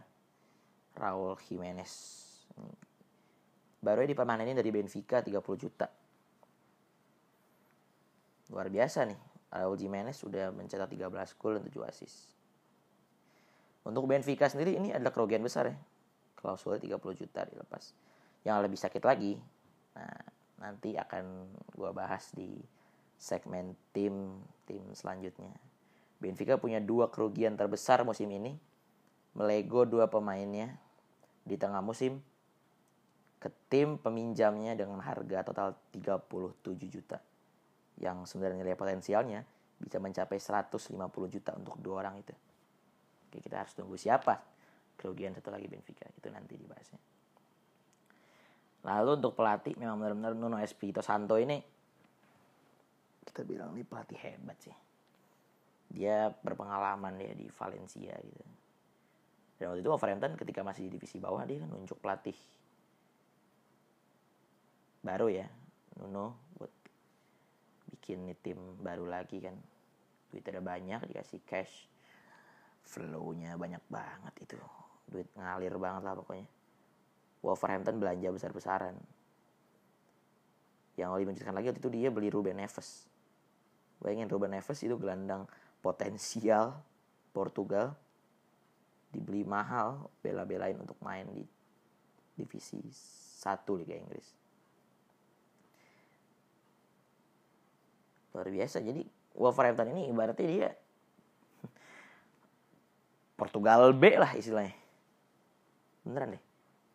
Raul 0.95 1.35
Jimenez. 1.43 1.93
Baru 3.77 4.03
ini 4.03 4.13
dari 4.57 4.69
Benfica 4.73 5.21
30 5.21 5.37
juta. 5.57 5.87
Luar 8.51 8.67
biasa 8.71 9.05
nih. 9.05 9.19
Raul 9.47 9.79
Jimenez 9.79 10.19
sudah 10.19 10.51
mencetak 10.51 10.91
13 10.91 11.39
gol 11.39 11.55
dan 11.55 11.63
7 11.63 11.87
assist. 11.87 12.35
Untuk 13.87 14.03
Benfica 14.09 14.51
sendiri 14.51 14.75
ini 14.75 14.91
adalah 14.91 15.15
kerugian 15.15 15.39
besar 15.39 15.71
ya. 15.71 15.77
Klausulnya 16.35 16.83
30 16.99 17.21
juta 17.23 17.47
dilepas 17.47 17.95
yang 18.47 18.63
lebih 18.63 18.79
sakit 18.79 19.03
lagi 19.03 19.35
nah 19.91 20.15
nanti 20.63 20.95
akan 20.95 21.51
gue 21.75 21.91
bahas 21.91 22.31
di 22.31 22.55
segmen 23.19 23.75
tim 23.91 24.39
tim 24.63 24.81
selanjutnya 24.95 25.51
Benfica 26.17 26.55
punya 26.57 26.79
dua 26.79 27.11
kerugian 27.11 27.59
terbesar 27.59 28.07
musim 28.07 28.31
ini 28.31 28.55
melego 29.35 29.83
dua 29.83 30.07
pemainnya 30.07 30.79
di 31.43 31.59
tengah 31.59 31.83
musim 31.83 32.23
ke 33.37 33.49
tim 33.69 34.01
peminjamnya 34.01 34.73
dengan 34.73 34.97
harga 35.01 35.45
total 35.45 35.77
37 35.93 36.89
juta 36.89 37.21
yang 38.01 38.25
sebenarnya 38.25 38.65
nilai 38.65 38.77
potensialnya 38.77 39.45
bisa 39.77 40.01
mencapai 40.01 40.41
150 40.41 40.89
juta 41.29 41.51
untuk 41.53 41.77
dua 41.77 42.01
orang 42.01 42.17
itu. 42.21 42.33
Oke, 43.29 43.37
kita 43.41 43.61
harus 43.61 43.77
tunggu 43.77 43.93
siapa 43.93 44.41
kerugian 44.97 45.37
satu 45.37 45.53
lagi 45.53 45.69
Benfica 45.69 46.09
itu 46.09 46.27
nanti 46.33 46.57
dibahasnya. 46.57 47.01
Lalu 48.85 49.21
untuk 49.21 49.37
pelatih 49.37 49.77
memang 49.77 50.01
benar-benar 50.01 50.33
Nuno 50.33 50.57
Espirito 50.57 51.05
Santo 51.05 51.37
ini 51.37 51.61
kita 53.27 53.45
bilang 53.45 53.77
ini 53.77 53.85
pelatih 53.85 54.17
hebat 54.17 54.57
sih. 54.57 54.73
Dia 55.93 56.33
berpengalaman 56.33 57.21
dia 57.21 57.37
di 57.37 57.45
Valencia 57.53 58.17
gitu. 58.17 58.45
Dan 59.57 59.73
waktu 59.73 59.81
itu 59.85 59.89
Wolverhampton 59.89 60.33
ketika 60.37 60.65
masih 60.65 60.89
di 60.89 60.97
divisi 60.97 61.21
bawah 61.21 61.45
dia 61.45 61.61
kan 61.61 61.69
nunjuk 61.69 62.01
pelatih 62.01 62.33
baru 65.07 65.31
ya 65.31 65.47
Nuno 66.03 66.51
buat 66.59 66.73
bikin 67.95 68.27
nih 68.27 68.37
tim 68.43 68.59
baru 68.83 69.07
lagi 69.07 69.39
kan 69.39 69.55
duit 70.27 70.43
ada 70.43 70.59
banyak 70.59 71.07
dikasih 71.07 71.39
cash 71.47 71.87
flownya 72.83 73.55
banyak 73.55 73.81
banget 73.87 74.33
itu 74.43 74.59
duit 75.07 75.31
ngalir 75.39 75.79
banget 75.79 76.03
lah 76.03 76.19
pokoknya 76.19 76.47
Wolverhampton 77.45 78.01
belanja 78.01 78.29
besar-besaran. 78.33 78.95
Yang 80.97 81.09
lebih 81.13 81.27
menceritakan 81.31 81.55
lagi 81.55 81.67
waktu 81.69 81.81
itu 81.85 81.91
dia 81.93 82.09
beli 82.09 82.27
Ruben 82.33 82.57
Neves. 82.57 83.05
Bayangin 84.01 84.29
Ruben 84.29 84.51
Neves 84.53 84.79
itu 84.81 84.97
gelandang 84.97 85.45
potensial 85.81 86.81
Portugal 87.33 87.93
dibeli 89.13 89.45
mahal 89.45 90.09
bela-belain 90.25 90.75
untuk 90.75 90.97
main 91.05 91.29
di 91.29 91.45
divisi 92.37 92.81
1 92.81 93.79
Liga 93.79 93.93
Inggris. 93.93 94.27
Luar 98.37 98.53
biasa. 98.53 98.77
Jadi 98.85 99.01
Wolverhampton 99.33 99.89
ini 99.97 100.13
ibaratnya 100.13 100.45
dia 100.45 100.69
Portugal 103.37 103.93
B 103.97 104.17
lah 104.17 104.33
istilahnya. 104.37 104.73
Beneran 106.05 106.37
deh. 106.37 106.43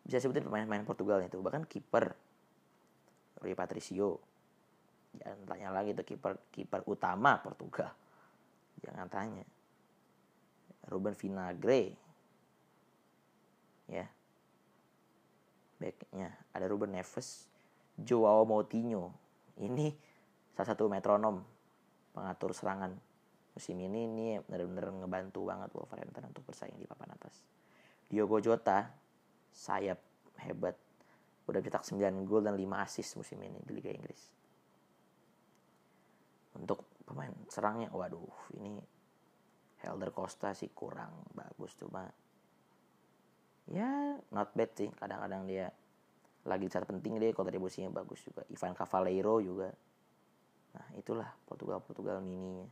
Bisa 0.07 0.19
sebutin 0.23 0.47
pemain-pemain 0.47 0.87
Portugal 0.87 1.19
itu 1.23 1.39
bahkan 1.43 1.67
kiper 1.67 2.15
Rui 3.43 3.55
Patricio. 3.59 4.23
Jangan 5.19 5.39
tanya 5.47 5.69
lagi 5.71 5.95
tuh 5.95 6.07
kiper 6.07 6.39
kiper 6.51 6.83
utama 6.87 7.39
Portugal. 7.43 7.91
Jangan 8.83 9.07
tanya. 9.07 9.47
Ruben 10.91 11.15
Vinagre. 11.15 11.95
Ya. 13.87 14.11
Backnya. 15.79 16.35
Ada 16.51 16.67
Ruben 16.67 16.91
Neves. 16.91 17.47
Joao 17.95 18.43
Moutinho. 18.43 19.15
Ini 19.63 19.95
salah 20.53 20.69
satu 20.73 20.89
metronom 20.89 21.41
pengatur 22.13 22.53
serangan 22.53 22.93
musim 23.53 23.77
ini 23.81 24.09
ini 24.09 24.27
benar-benar 24.45 24.89
ngebantu 25.05 25.41
banget 25.45 25.71
Wolverhampton 25.77 26.33
untuk 26.33 26.45
bersaing 26.49 26.77
di 26.77 26.89
papan 26.89 27.13
atas. 27.17 27.45
Diogo 28.09 28.41
Jota 28.41 28.89
sayap 29.53 30.01
hebat 30.45 30.77
udah 31.49 31.61
cetak 31.61 31.85
9 31.85 32.29
gol 32.29 32.45
dan 32.45 32.57
5 32.57 32.85
assist 32.85 33.17
musim 33.21 33.41
ini 33.45 33.61
di 33.61 33.73
Liga 33.77 33.93
Inggris. 33.93 34.33
Untuk 36.57 36.85
pemain 37.05 37.33
serangnya 37.49 37.89
waduh 37.93 38.53
ini 38.57 38.81
Helder 39.85 40.15
Costa 40.15 40.55
sih 40.55 40.71
kurang 40.71 41.27
bagus 41.35 41.75
cuma 41.77 42.09
ya 43.69 44.17
not 44.33 44.53
bad 44.57 44.71
sih. 44.77 44.89
Kadang-kadang 44.97 45.45
dia 45.45 45.69
lagi 46.49 46.67
saat 46.73 46.89
penting 46.89 47.21
dia 47.21 47.37
kontribusinya 47.37 47.93
bagus 47.93 48.23
juga. 48.25 48.47
Ivan 48.49 48.73
Cavaleiro 48.73 49.43
juga 49.43 49.69
nah 50.73 50.87
itulah 50.97 51.29
Portugal 51.45 51.85
Portugal 51.85 52.25
mininya 52.25 52.69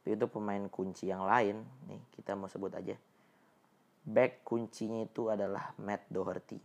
Tapi 0.00 0.16
untuk 0.16 0.40
pemain 0.40 0.64
kunci 0.72 1.12
yang 1.12 1.28
lain, 1.28 1.60
nih 1.84 2.00
kita 2.16 2.32
mau 2.32 2.48
sebut 2.48 2.72
aja. 2.72 2.96
Back 4.00 4.48
kuncinya 4.48 5.04
itu 5.04 5.28
adalah 5.28 5.76
Matt 5.76 6.08
Doherty. 6.08 6.56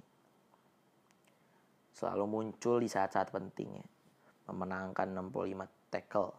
Selalu 1.92 2.26
muncul 2.32 2.80
di 2.80 2.88
saat-saat 2.88 3.36
penting 3.36 3.76
ya. 3.76 3.86
Memenangkan 4.48 5.12
65 5.12 5.92
tackle. 5.92 6.32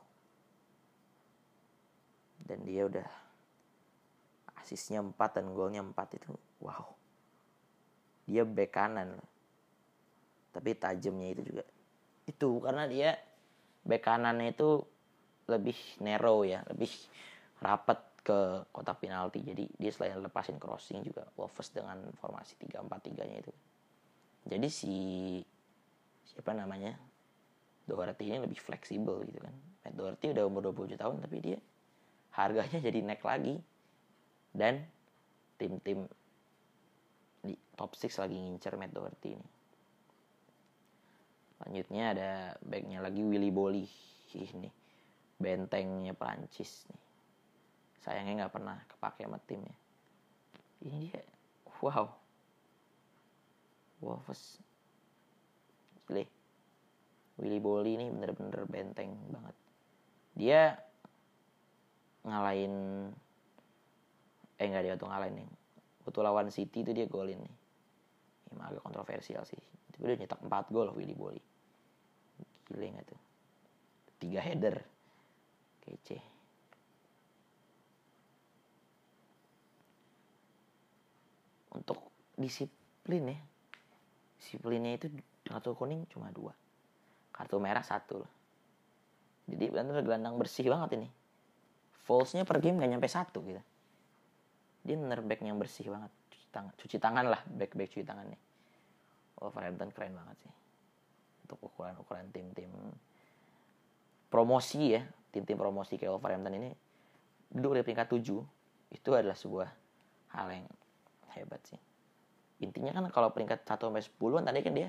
Dan 2.40 2.64
dia 2.64 2.88
udah 2.88 3.08
asisnya 4.64 5.04
4 5.04 5.14
dan 5.36 5.52
golnya 5.52 5.84
4 5.84 6.16
itu 6.16 6.32
wow. 6.64 6.96
Dia 8.24 8.48
back 8.48 8.72
kanan. 8.72 9.20
Tapi 10.50 10.72
tajamnya 10.80 11.28
itu 11.36 11.54
juga 11.54 11.75
itu 12.26 12.50
karena 12.60 12.90
dia 12.90 13.14
back 13.86 14.02
kanannya 14.02 14.52
itu 14.52 14.82
lebih 15.46 15.78
narrow 16.02 16.42
ya, 16.42 16.66
lebih 16.66 16.90
rapat 17.62 18.02
ke 18.26 18.66
kotak 18.74 18.98
penalti. 18.98 19.46
Jadi 19.46 19.70
dia 19.78 19.90
selain 19.94 20.18
lepasin 20.18 20.58
crossing 20.58 21.06
juga 21.06 21.22
Wolves 21.38 21.70
dengan 21.70 22.02
formasi 22.18 22.58
3-4-3-nya 22.58 23.36
itu. 23.46 23.54
Jadi 24.46 24.68
si 24.70 24.94
siapa 26.26 26.50
namanya? 26.50 26.98
Doherty 27.86 28.34
ini 28.34 28.42
lebih 28.42 28.58
fleksibel 28.58 29.22
gitu 29.30 29.38
kan. 29.38 29.54
Matt 29.86 29.94
Doherty 29.94 30.34
udah 30.34 30.44
umur 30.50 30.74
27 30.74 30.98
tahun 30.98 31.22
tapi 31.22 31.36
dia 31.38 31.58
harganya 32.34 32.78
jadi 32.82 32.98
naik 33.06 33.22
lagi. 33.22 33.62
Dan 34.50 34.82
tim-tim 35.54 36.10
di 37.46 37.54
top 37.78 37.94
6 37.94 38.10
lagi 38.18 38.34
ngincer 38.34 38.74
Matt 38.74 38.90
Doherty 38.90 39.38
ini. 39.38 39.48
Selanjutnya 41.56 42.04
ada 42.12 42.30
backnya 42.60 43.00
lagi 43.00 43.24
Willy 43.24 43.48
Bolly. 43.48 43.88
Ini 44.36 44.68
bentengnya 45.40 46.12
Prancis 46.12 46.84
nih. 46.92 47.04
Sayangnya 48.04 48.44
nggak 48.44 48.54
pernah 48.54 48.76
kepake 48.84 49.24
sama 49.24 49.40
tim 49.40 49.64
ya. 49.64 49.76
Ini 50.84 50.96
dia, 51.08 51.24
wow. 51.80 52.06
Wolves. 54.04 54.60
Gile. 56.04 56.28
Willy 57.40 57.60
Bolly 57.60 57.96
ini 57.96 58.06
bener-bener 58.12 58.62
benteng 58.68 59.16
banget. 59.32 59.56
Dia 60.36 60.60
ngalahin 62.28 62.74
eh 64.56 64.66
nggak 64.68 64.84
dia 64.84 64.94
tuh 65.00 65.08
ngalahin 65.08 65.40
nih. 65.40 65.48
Waktu 66.04 66.20
lawan 66.22 66.48
City 66.52 66.84
itu 66.84 66.92
dia 66.92 67.08
golin 67.08 67.40
nih. 67.40 67.54
Ini 68.52 68.62
agak 68.62 68.84
kontroversial 68.84 69.42
sih. 69.48 69.58
Tapi 69.90 70.02
udah 70.06 70.16
nyetak 70.20 70.40
4 70.44 70.74
gol 70.74 70.92
Willy 70.92 71.16
Bolly. 71.16 71.42
Gile 72.66 72.86
gak? 72.98 73.06
Tiga 74.18 74.40
header. 74.42 74.76
Kece. 75.86 76.18
Untuk 81.70 81.98
disiplin 82.34 83.30
ya. 83.30 83.38
Disiplinnya 84.42 84.98
itu 84.98 85.06
kartu 85.46 85.78
kuning 85.78 86.10
cuma 86.10 86.34
dua. 86.34 86.50
Kartu 87.30 87.62
merah 87.62 87.86
satu 87.86 88.24
loh. 88.26 88.32
Jadi 89.46 89.70
benar 89.70 90.02
gelandang 90.02 90.34
bersih 90.42 90.66
banget 90.66 90.98
ini. 90.98 91.08
False-nya 92.02 92.42
per 92.42 92.58
game 92.58 92.82
gak 92.82 92.90
nyampe 92.90 93.06
satu 93.06 93.38
gitu. 93.46 93.62
Dia 94.86 94.94
bener 94.98 95.22
back 95.22 95.42
yang 95.42 95.58
bersih 95.58 95.86
banget. 95.90 96.10
Cuci 96.30 96.46
tangan, 96.50 96.72
cuci 96.78 96.96
tangan 96.98 97.26
lah 97.30 97.42
back-back 97.46 97.90
cuci 97.94 98.06
tangan 98.06 98.26
nih. 98.26 98.40
Wolverhampton 99.38 99.90
keren 99.94 100.14
banget 100.14 100.36
sih. 100.46 100.65
Untuk 101.46 101.62
ukuran-ukuran 101.62 102.26
tim-tim 102.34 102.68
promosi 104.26 104.98
ya. 104.98 105.06
Tim-tim 105.30 105.54
promosi 105.54 105.94
kayak 105.94 106.18
Wolverhampton 106.18 106.58
ini 106.58 106.70
duduk 107.46 107.78
di 107.78 107.82
peringkat 107.86 108.10
7 108.10 108.42
itu 108.90 109.10
adalah 109.14 109.38
sebuah 109.38 109.68
hal 110.34 110.46
yang 110.50 110.66
hebat 111.38 111.62
sih. 111.70 111.78
Intinya 112.58 112.90
kan 112.90 113.06
kalau 113.14 113.30
peringkat 113.30 113.62
1 113.62 113.78
sampai 113.78 114.02
10 114.02 114.36
kan 114.40 114.44
tadi 114.50 114.60
kan 114.66 114.74
dia 114.74 114.88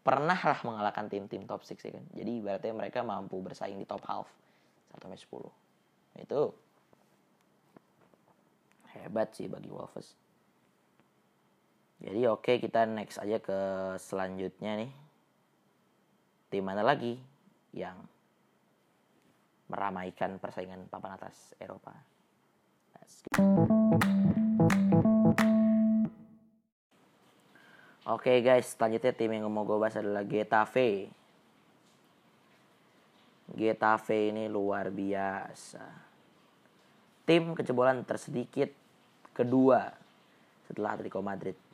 pernah 0.00 0.38
lah 0.38 0.60
mengalahkan 0.62 1.10
tim-tim 1.10 1.42
top 1.50 1.66
6 1.66 1.74
ya 1.82 1.92
kan. 1.98 2.04
Jadi 2.14 2.32
berarti 2.38 2.68
mereka 2.70 3.02
mampu 3.02 3.42
bersaing 3.42 3.74
di 3.74 3.86
top 3.88 4.06
half 4.06 4.30
1 4.94 5.02
sampai 5.02 5.18
10 5.18 6.22
itu 6.22 6.40
hebat 8.90 9.28
sih 9.32 9.46
bagi 9.46 9.70
Wolves 9.70 10.14
jadi 12.00 12.20
oke 12.32 12.48
okay, 12.48 12.56
kita 12.56 12.88
next 12.88 13.20
aja 13.20 13.36
ke 13.40 13.58
selanjutnya 14.00 14.80
nih 14.80 14.92
tim 16.50 16.64
mana 16.64 16.82
lagi 16.82 17.20
yang 17.76 17.94
meramaikan 19.70 20.42
persaingan 20.42 20.90
papan 20.90 21.14
atas 21.14 21.54
Eropa. 21.62 21.94
Oke 28.10 28.34
okay 28.34 28.38
guys, 28.42 28.74
selanjutnya 28.74 29.14
tim 29.14 29.30
yang 29.30 29.46
mau 29.46 29.62
gue 29.62 29.78
bahas 29.78 29.94
adalah 29.94 30.26
Getafe. 30.26 31.06
Getafe 33.54 34.34
ini 34.34 34.50
luar 34.50 34.90
biasa. 34.90 35.86
Tim 37.22 37.54
kecebolan 37.54 38.02
tersedikit 38.02 38.74
kedua 39.30 39.94
setelah 40.66 40.98
Atletico 40.98 41.22
Madrid. 41.22 41.69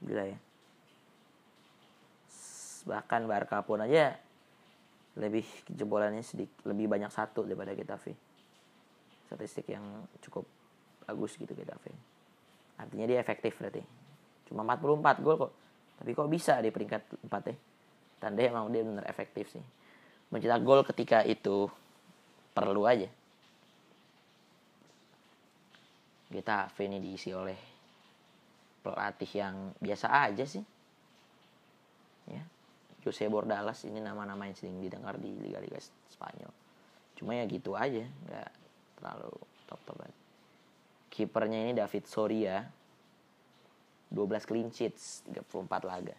Gila 0.00 0.24
ya. 0.24 0.38
Bahkan 2.88 3.28
Barca 3.28 3.60
pun 3.60 3.84
aja 3.84 4.16
lebih 5.18 5.44
jebolannya 5.68 6.24
sedikit 6.24 6.64
lebih 6.64 6.88
banyak 6.88 7.12
satu 7.12 7.44
daripada 7.44 7.76
Getafe. 7.76 8.16
Statistik 9.28 9.68
yang 9.68 9.84
cukup 10.24 10.48
bagus 11.04 11.36
gitu 11.36 11.52
Getafe. 11.52 11.92
Artinya 12.80 13.04
dia 13.04 13.20
efektif 13.20 13.60
berarti. 13.60 13.84
Cuma 14.48 14.64
44 14.64 15.20
gol 15.20 15.36
kok. 15.36 15.52
Tapi 16.00 16.10
kok 16.16 16.30
bisa 16.32 16.56
di 16.64 16.72
peringkat 16.72 17.28
4 17.28 17.50
ya? 17.52 17.56
Tanda 18.20 18.40
emang 18.40 18.72
dia 18.72 18.80
benar 18.80 19.04
efektif 19.04 19.52
sih. 19.52 19.64
Mencetak 20.32 20.64
gol 20.64 20.80
ketika 20.88 21.20
itu 21.28 21.68
perlu 22.56 22.88
aja. 22.88 23.08
Getafe 26.30 26.86
ini 26.86 27.02
diisi 27.02 27.34
oleh 27.34 27.69
pelatih 28.80 29.30
yang 29.32 29.76
biasa 29.78 30.06
aja 30.08 30.44
sih. 30.44 30.64
Ya 32.30 32.42
Jose 33.00 33.24
Bordalas 33.32 33.80
ini 33.88 33.98
nama-nama 34.00 34.44
yang 34.44 34.56
sering 34.56 34.76
didengar 34.80 35.16
di 35.16 35.32
liga-liga 35.40 35.80
Spanyol. 36.12 36.52
Cuma 37.16 37.32
ya 37.36 37.44
gitu 37.48 37.72
aja 37.76 38.04
nggak 38.04 38.50
terlalu 39.00 39.32
top 39.64 39.80
top 39.88 39.96
banget 39.96 40.16
kipernya 41.10 41.58
ini 41.68 41.72
David 41.76 42.04
Soria 42.06 42.64
12 44.12 44.48
clean 44.48 44.68
sheets 44.72 45.24
34 45.28 45.84
laga 45.84 46.16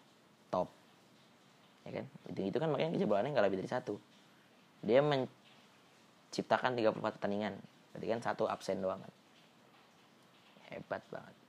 top. 0.53 0.69
Ya 1.85 2.01
kan? 2.01 2.05
Itu 2.29 2.39
itu 2.45 2.57
kan 2.57 2.69
makanya 2.69 2.97
kejebolannya 2.97 3.31
nggak 3.33 3.45
lebih 3.49 3.59
dari 3.65 3.71
satu. 3.71 3.95
Dia 4.81 5.01
menciptakan 5.01 6.77
34 6.77 7.01
pertandingan 7.01 7.53
berarti 7.91 8.07
kan 8.07 8.19
satu 8.21 8.43
absen 8.49 8.81
doang 8.81 9.01
kan. 9.01 9.13
Hebat 10.71 11.03
banget 11.11 11.40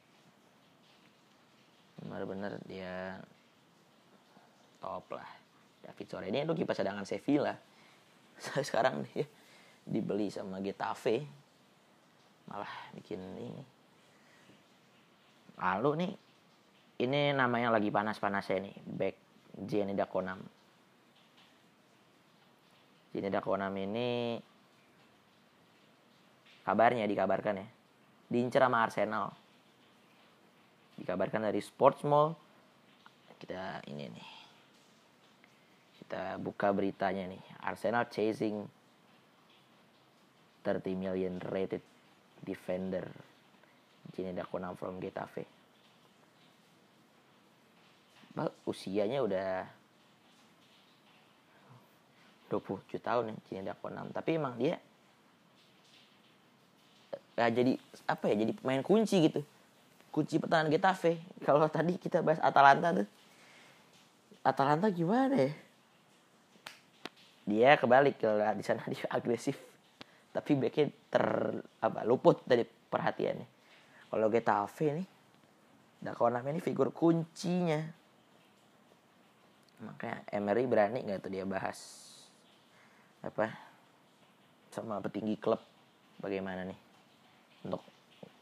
benar-benar 2.04 2.58
dia 2.66 3.16
top 4.82 5.06
lah. 5.14 5.30
David 5.82 6.06
Sore 6.06 6.26
ini 6.30 6.46
itu 6.46 6.54
kipas 6.54 6.78
cadangan 6.78 7.06
Sevilla. 7.06 7.54
Sekarang 8.68 9.02
dia 9.10 9.26
dibeli 9.82 10.30
sama 10.30 10.62
Getafe. 10.62 11.22
Malah 12.50 12.74
bikin 12.98 13.18
ini. 13.18 13.62
Lalu 15.58 15.90
nih. 16.06 16.12
Ini 17.02 17.34
namanya 17.34 17.74
lagi 17.74 17.90
panas-panasnya 17.90 18.58
nih. 18.62 18.76
Back 18.86 19.16
Jenny 19.58 19.92
Dakonam 19.92 20.38
Jenny 23.12 23.28
Dakonam 23.28 23.76
ini 23.76 24.40
kabarnya 26.64 27.04
dikabarkan 27.04 27.60
ya. 27.60 27.66
Diincar 28.32 28.64
sama 28.64 28.88
Arsenal 28.88 29.41
dikabarkan 31.00 31.48
dari 31.48 31.60
Sports 31.62 32.02
Mall. 32.04 32.34
Kita 33.38 33.84
ini 33.88 34.06
nih. 34.10 34.30
Kita 36.02 36.36
buka 36.42 36.74
beritanya 36.74 37.30
nih. 37.30 37.42
Arsenal 37.64 38.10
chasing 38.10 38.66
30 40.64 40.94
million 40.98 41.38
rated 41.40 41.82
defender. 42.42 43.06
Gini 44.12 44.34
Dakonam 44.36 44.76
from 44.76 45.00
Getafe. 45.00 45.46
Bah, 48.32 48.48
usianya 48.64 49.20
udah 49.20 49.68
27 52.52 53.00
tahun 53.00 53.32
ya 53.32 53.34
Gini 53.48 53.62
Dakonam 53.64 54.12
tapi 54.12 54.36
emang 54.36 54.60
dia 54.60 54.76
ya 57.32 57.48
jadi 57.48 57.80
apa 58.04 58.28
ya 58.28 58.44
jadi 58.44 58.52
pemain 58.52 58.84
kunci 58.84 59.16
gitu 59.24 59.40
kunci 60.12 60.36
pertahanan 60.36 60.68
Getafe 60.68 61.24
kalau 61.40 61.64
tadi 61.72 61.96
kita 61.96 62.20
bahas 62.20 62.38
Atalanta 62.44 62.92
tuh. 62.92 63.08
Atalanta 64.44 64.92
gimana 64.92 65.48
ya? 65.48 65.52
Dia 67.48 67.70
kebalik 67.80 68.20
kalau 68.20 68.44
di 68.54 68.62
sana 68.62 68.84
dia 68.86 69.08
agresif. 69.16 69.56
Tapi 70.32 70.56
backnya 70.56 70.92
ter 71.08 71.24
apa 71.80 72.04
luput 72.04 72.44
dari 72.44 72.62
perhatiannya. 72.68 73.48
Kalau 74.12 74.28
Getafe 74.28 74.86
nih 74.92 75.08
Dakonam 76.02 76.42
ini 76.50 76.58
figur 76.58 76.90
kuncinya. 76.90 77.78
Makanya 79.86 80.26
Emery 80.34 80.66
berani 80.66 81.06
nggak 81.06 81.22
tuh 81.22 81.30
dia 81.30 81.46
bahas 81.46 81.78
apa 83.22 83.54
sama 84.74 84.98
petinggi 84.98 85.38
klub 85.38 85.62
bagaimana 86.18 86.66
nih? 86.66 86.78
Untuk 87.62 87.86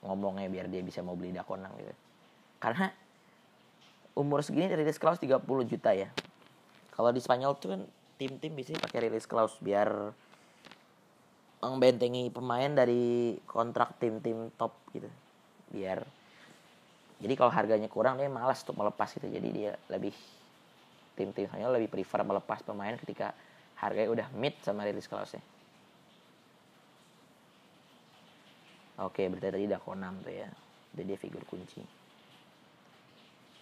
ngomongnya 0.00 0.48
biar 0.48 0.66
dia 0.68 0.80
bisa 0.80 1.04
mau 1.04 1.16
beli 1.16 1.32
Dakonam 1.36 1.72
gitu. 1.76 1.94
Karena 2.60 2.88
umur 4.16 4.40
segini 4.44 4.68
rilis 4.72 5.00
clause 5.00 5.20
30 5.20 5.40
juta 5.68 5.92
ya. 5.92 6.08
Kalau 6.92 7.10
di 7.12 7.20
Spanyol 7.20 7.56
tuh 7.56 7.68
kan 7.76 7.82
tim-tim 8.20 8.52
bisa 8.52 8.76
pakai 8.76 9.08
rilis 9.08 9.24
clause 9.24 9.56
biar 9.60 9.88
membentengi 11.60 12.32
pemain 12.32 12.72
dari 12.72 13.36
kontrak 13.44 13.96
tim-tim 14.00 14.52
top 14.56 14.72
gitu. 14.92 15.08
Biar 15.72 16.00
jadi 17.20 17.36
kalau 17.36 17.52
harganya 17.52 17.88
kurang 17.92 18.16
dia 18.16 18.32
malas 18.32 18.64
untuk 18.64 18.80
melepas 18.80 19.12
gitu. 19.12 19.28
Jadi 19.28 19.48
dia 19.52 19.72
lebih 19.92 20.16
tim-tim 21.16 21.44
Spanyol 21.48 21.80
lebih 21.80 21.92
prefer 21.92 22.24
melepas 22.24 22.64
pemain 22.64 22.96
ketika 22.96 23.36
harganya 23.76 24.08
udah 24.08 24.26
mid 24.36 24.56
sama 24.64 24.84
rilis 24.84 25.08
clause-nya 25.08 25.40
oke 29.00 29.22
berarti 29.32 29.48
tadi 29.48 29.64
udah 29.66 29.80
konam 29.80 30.14
tuh 30.20 30.34
ya. 30.34 30.48
Jadi 30.92 31.02
dia 31.06 31.18
figur 31.18 31.42
kunci. 31.46 31.80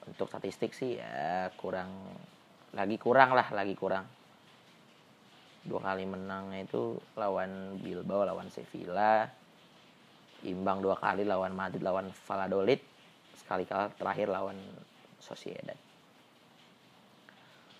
Untuk 0.09 0.27
statistik 0.27 0.73
sih 0.73 0.97
ya 0.97 1.53
kurang 1.61 1.93
lagi 2.73 2.97
kurang 2.97 3.37
lah 3.37 3.49
lagi 3.53 3.77
kurang. 3.77 4.05
Dua 5.63 5.81
kali 5.85 6.09
menangnya 6.09 6.65
itu 6.65 6.97
lawan 7.15 7.77
Bilbao 7.79 8.25
lawan 8.25 8.49
Sevilla. 8.49 9.29
Imbang 10.47 10.81
dua 10.81 10.97
kali 10.97 11.27
lawan 11.27 11.53
Madrid 11.53 11.85
lawan 11.85 12.09
Valladolid. 12.27 12.81
Sekali 13.37 13.69
kalah 13.69 13.93
terakhir 13.95 14.33
lawan 14.33 14.57
Sociedad. 15.19 15.77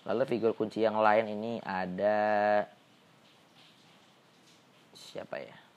Lalu 0.07 0.23
figur 0.27 0.51
kunci 0.55 0.83
yang 0.83 0.99
lain 0.99 1.27
ini 1.27 1.59
ada 1.63 2.63
siapa 4.95 5.39
ya 5.41 5.68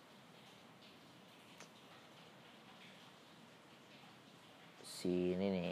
si 5.03 5.35
ini 5.35 5.47
nih. 5.51 5.71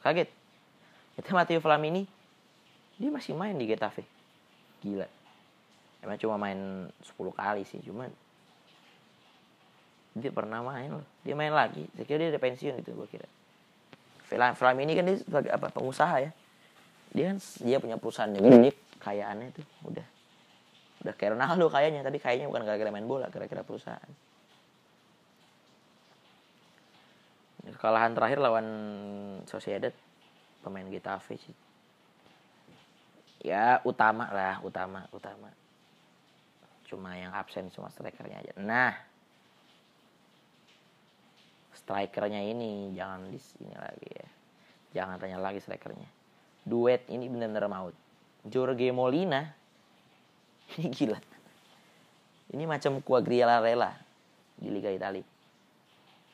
Kaget. 0.00 0.32
Itu 1.20 1.36
Matteo 1.36 1.60
Flamini. 1.60 2.08
Dia 2.96 3.12
masih 3.12 3.36
main 3.36 3.52
di 3.52 3.68
Getafe. 3.68 4.00
Gila. 4.80 5.04
Emang 6.00 6.16
cuma 6.16 6.40
main 6.40 6.88
10 7.04 7.12
kali 7.36 7.68
sih 7.68 7.84
cuman 7.84 8.08
dia 10.16 10.32
pernah 10.32 10.64
main 10.64 10.88
loh. 10.88 11.06
Dia 11.20 11.36
main 11.36 11.52
lagi. 11.52 11.84
Saya 11.92 12.08
kira 12.08 12.24
dia 12.24 12.32
udah 12.32 12.40
pensiun 12.40 12.80
gitu 12.80 12.96
gue 12.96 13.08
kira. 13.12 13.28
Flamini 14.56 14.96
kan 14.96 15.04
dia 15.04 15.20
sebagai 15.20 15.52
apa 15.52 15.68
pengusaha 15.68 16.16
ya. 16.24 16.32
Dia 17.12 17.36
kan 17.36 17.38
dia 17.60 17.76
punya 17.76 18.00
perusahaan 18.00 18.32
juga. 18.32 18.56
Dia 18.56 18.72
kayaannya 19.04 19.48
tuh 19.52 19.66
udah 19.84 20.06
udah 21.04 21.14
kayak 21.20 21.36
Ronaldo 21.36 21.68
kayaknya. 21.68 22.00
Tapi 22.00 22.16
kayaknya 22.16 22.48
bukan 22.48 22.64
gara-gara 22.64 22.88
main 22.88 23.04
bola 23.04 23.28
gara-gara 23.28 23.60
perusahaan 23.60 24.29
kekalahan 27.66 28.16
terakhir 28.16 28.40
lawan 28.40 28.66
Sociedad 29.44 29.92
pemain 30.64 30.88
Getafe 30.88 31.36
sih. 31.36 31.56
Ya 33.40 33.80
utama 33.84 34.28
lah 34.32 34.60
utama 34.60 35.08
utama. 35.12 35.48
Cuma 36.88 37.16
yang 37.16 37.32
absen 37.32 37.72
cuma 37.72 37.88
strikernya 37.88 38.40
aja. 38.44 38.52
Nah 38.60 38.92
strikernya 41.72 42.44
ini 42.44 42.92
jangan 42.92 43.28
di 43.32 43.40
sini 43.40 43.72
lagi 43.76 44.08
ya. 44.08 44.28
Jangan 45.00 45.16
tanya 45.20 45.38
lagi 45.40 45.60
strikernya. 45.60 46.08
Duet 46.64 47.08
ini 47.08 47.28
benar-benar 47.32 47.68
maut. 47.68 47.96
Jorge 48.44 48.92
Molina 48.92 49.48
ini 50.76 50.88
gila. 50.92 51.20
Ini 52.50 52.64
macam 52.66 53.00
Quagliarella 53.00 53.94
di 54.60 54.68
Liga 54.68 54.92
Italia 54.92 55.39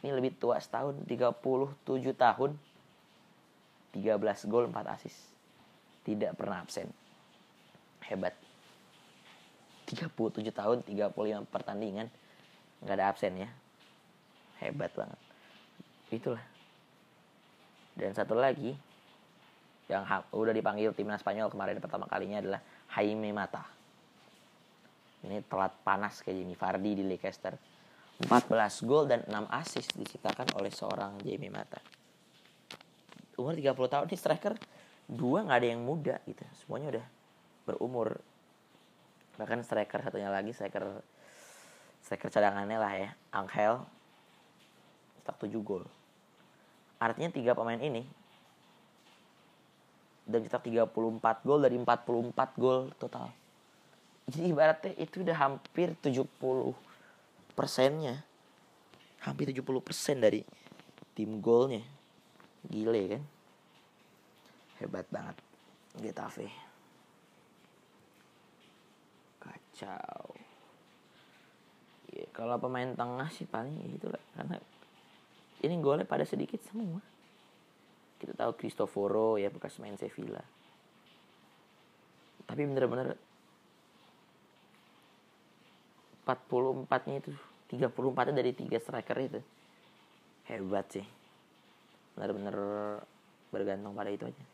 ini 0.07 0.15
lebih 0.15 0.39
tua 0.39 0.63
setahun 0.63 1.03
37 1.03 1.83
tahun 2.15 2.51
13 3.91 4.47
gol 4.47 4.71
4 4.71 4.95
asis 4.95 5.17
tidak 6.07 6.39
pernah 6.39 6.63
absen. 6.63 6.87
Hebat. 8.07 8.39
37 9.91 10.15
tahun 10.55 10.87
35 10.87 11.51
pertandingan 11.51 12.07
nggak 12.87 12.95
ada 12.95 13.11
absen 13.11 13.35
ya. 13.35 13.51
Hebat 14.63 14.95
banget. 14.95 15.19
Itulah. 16.15 16.47
Dan 17.99 18.15
satu 18.15 18.39
lagi 18.39 18.79
yang 19.91 20.07
udah 20.31 20.55
dipanggil 20.55 20.95
timnas 20.95 21.23
Spanyol 21.23 21.51
kemarin 21.51 21.83
pertama 21.83 22.07
kalinya 22.07 22.39
adalah 22.39 22.63
Jaime 22.95 23.35
Mata. 23.35 23.67
Ini 25.27 25.43
telat 25.51 25.75
panas 25.83 26.23
kayak 26.23 26.39
Jimmy 26.39 26.55
Vardy 26.55 27.03
di 27.03 27.03
Leicester 27.03 27.59
14 28.25 28.89
gol 28.89 29.05
dan 29.05 29.21
6 29.29 29.45
assist 29.53 29.93
diciptakan 29.93 30.49
oleh 30.57 30.73
seorang 30.73 31.21
Jamie 31.21 31.53
Mata. 31.53 31.81
Umur 33.37 33.53
30 33.53 33.77
tahun 33.77 34.07
ini 34.09 34.17
striker 34.17 34.57
dua 35.05 35.45
nggak 35.45 35.59
ada 35.61 35.69
yang 35.69 35.85
muda 35.85 36.17
gitu. 36.25 36.41
Semuanya 36.57 36.97
udah 36.97 37.07
berumur. 37.69 38.17
Bahkan 39.37 39.61
striker 39.61 40.01
satunya 40.01 40.33
lagi 40.33 40.57
striker 40.57 41.05
striker 42.01 42.33
cadangannya 42.33 42.79
lah 42.81 42.93
ya, 42.97 43.11
Angel 43.37 43.85
cetak 45.21 45.37
7 45.45 45.53
gol. 45.61 45.85
Artinya 46.97 47.29
tiga 47.29 47.53
pemain 47.53 47.83
ini 47.83 48.07
dan 50.25 50.41
cetak 50.41 50.65
34 50.65 51.45
gol 51.45 51.61
dari 51.61 51.77
44 51.77 52.33
gol 52.57 52.89
total. 52.97 53.29
Jadi 54.27 54.51
ibaratnya 54.51 54.93
itu 54.97 55.21
udah 55.23 55.37
hampir 55.37 55.93
70 56.01 56.33
persennya. 57.57 58.23
Hampir 59.25 59.51
70 59.51 59.65
persen 59.81 60.21
dari 60.21 60.45
tim 61.17 61.41
golnya. 61.41 61.81
Gile 62.69 63.03
kan? 63.09 63.23
Hebat 64.77 65.09
banget 65.09 65.37
Getafe. 65.97 66.53
Kacau. 69.41 70.37
Ya, 72.13 72.25
kalau 72.37 72.61
pemain 72.61 72.93
tengah 72.93 73.29
sih 73.33 73.49
paling 73.49 73.81
ya 73.81 73.89
itulah 73.89 74.23
karena 74.37 74.61
ini 75.65 75.75
golnya 75.81 76.05
pada 76.05 76.29
sedikit 76.29 76.61
semua. 76.69 77.01
Kita 78.17 78.37
tahu 78.37 78.57
Cristoforo 78.57 79.41
ya 79.41 79.49
bekas 79.49 79.81
main 79.81 79.97
Sevilla. 79.97 80.45
Tapi 82.47 82.63
bener-bener 82.63 83.17
44 86.27 87.07
nya 87.07 87.15
itu 87.23 87.31
34 87.71 88.27
nya 88.27 88.35
dari 88.35 88.51
tiga 88.51 88.79
striker 88.83 89.17
itu. 89.23 89.41
Hebat 90.51 90.87
sih. 90.91 91.07
Benar-benar 92.19 92.57
bergantung 93.55 93.95
pada 93.95 94.11
itu 94.11 94.27
aja. 94.27 94.45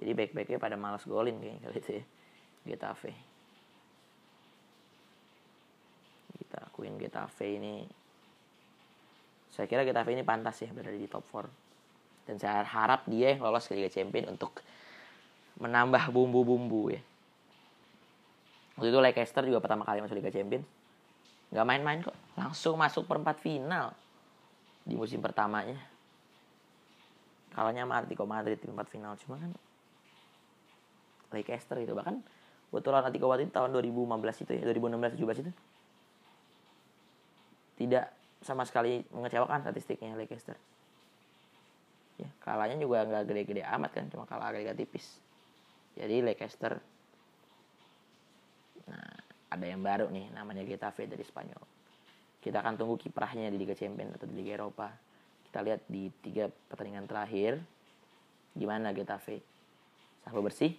Jadi 0.00 0.10
back-backnya 0.16 0.58
pada 0.58 0.76
malas 0.80 1.04
golin 1.04 1.36
kayaknya 1.36 1.60
kali 1.68 1.76
itu 1.78 1.90
ya. 2.00 2.04
Getafe. 2.64 3.12
Kita 6.40 6.58
akuin 6.64 6.96
Getafe 6.96 7.60
ini. 7.60 7.84
Saya 9.52 9.68
kira 9.68 9.84
Getafe 9.84 10.16
ini 10.16 10.24
pantas 10.24 10.64
ya 10.64 10.72
berada 10.72 10.96
di 10.96 11.06
top 11.06 11.22
4 11.28 11.64
dan 12.24 12.40
saya 12.40 12.64
harap 12.64 13.04
dia 13.04 13.36
yang 13.36 13.44
lolos 13.44 13.68
ke 13.68 13.76
Liga 13.76 13.92
Champions 13.92 14.32
untuk 14.32 14.64
menambah 15.60 16.10
bumbu-bumbu 16.10 16.96
ya 16.96 17.00
Waktu 18.74 18.90
itu 18.90 18.98
Leicester 18.98 19.42
juga 19.46 19.62
pertama 19.62 19.86
kali 19.86 20.02
masuk 20.02 20.18
Liga 20.18 20.34
Champions. 20.34 20.66
Gak 21.54 21.66
main-main 21.66 22.02
kok. 22.02 22.16
Langsung 22.34 22.74
masuk 22.74 23.06
perempat 23.06 23.38
final. 23.38 23.94
Di 24.82 24.98
musim 24.98 25.22
pertamanya. 25.22 25.78
Kalahnya 27.54 27.86
sama 27.86 28.02
Atletico 28.02 28.26
Madrid 28.26 28.58
di 28.58 28.66
perempat 28.66 28.90
final. 28.90 29.14
Cuma 29.22 29.38
kan 29.38 29.54
Leicester 31.30 31.78
itu. 31.78 31.94
Bahkan 31.94 32.16
waktu 32.74 32.88
lawan 32.90 33.06
Atletico 33.06 33.30
Madrid 33.30 33.48
tahun 33.54 33.70
2015 33.70 34.42
itu 34.42 34.50
ya. 34.58 34.62
2016-17 34.66 35.42
itu. 35.46 35.52
Tidak 37.78 38.06
sama 38.42 38.66
sekali 38.66 39.06
mengecewakan 39.14 39.62
statistiknya 39.62 40.18
Leicester. 40.18 40.58
Ya, 42.18 42.30
kalahnya 42.42 42.78
juga 42.78 43.06
nggak 43.06 43.22
gede-gede 43.30 43.62
amat 43.62 43.90
kan. 43.94 44.10
Cuma 44.10 44.26
kalah 44.26 44.50
agak 44.50 44.74
tipis. 44.74 45.22
Jadi 45.94 46.26
Leicester 46.26 46.82
Nah, 48.88 49.14
ada 49.54 49.64
yang 49.64 49.80
baru 49.80 50.10
nih 50.10 50.32
namanya 50.34 50.66
Getafe 50.66 51.06
dari 51.06 51.22
Spanyol. 51.22 51.62
Kita 52.42 52.60
akan 52.60 52.76
tunggu 52.76 53.00
kiprahnya 53.00 53.48
di 53.48 53.56
Liga 53.56 53.72
Champions 53.72 54.20
atau 54.20 54.28
di 54.28 54.34
Liga 54.36 54.60
Eropa. 54.60 54.92
Kita 55.48 55.64
lihat 55.64 55.86
di 55.88 56.10
tiga 56.20 56.50
pertandingan 56.50 57.08
terakhir 57.08 57.62
gimana 58.52 58.92
Getafe. 58.92 59.40
Selalu 60.24 60.40
bersih 60.50 60.72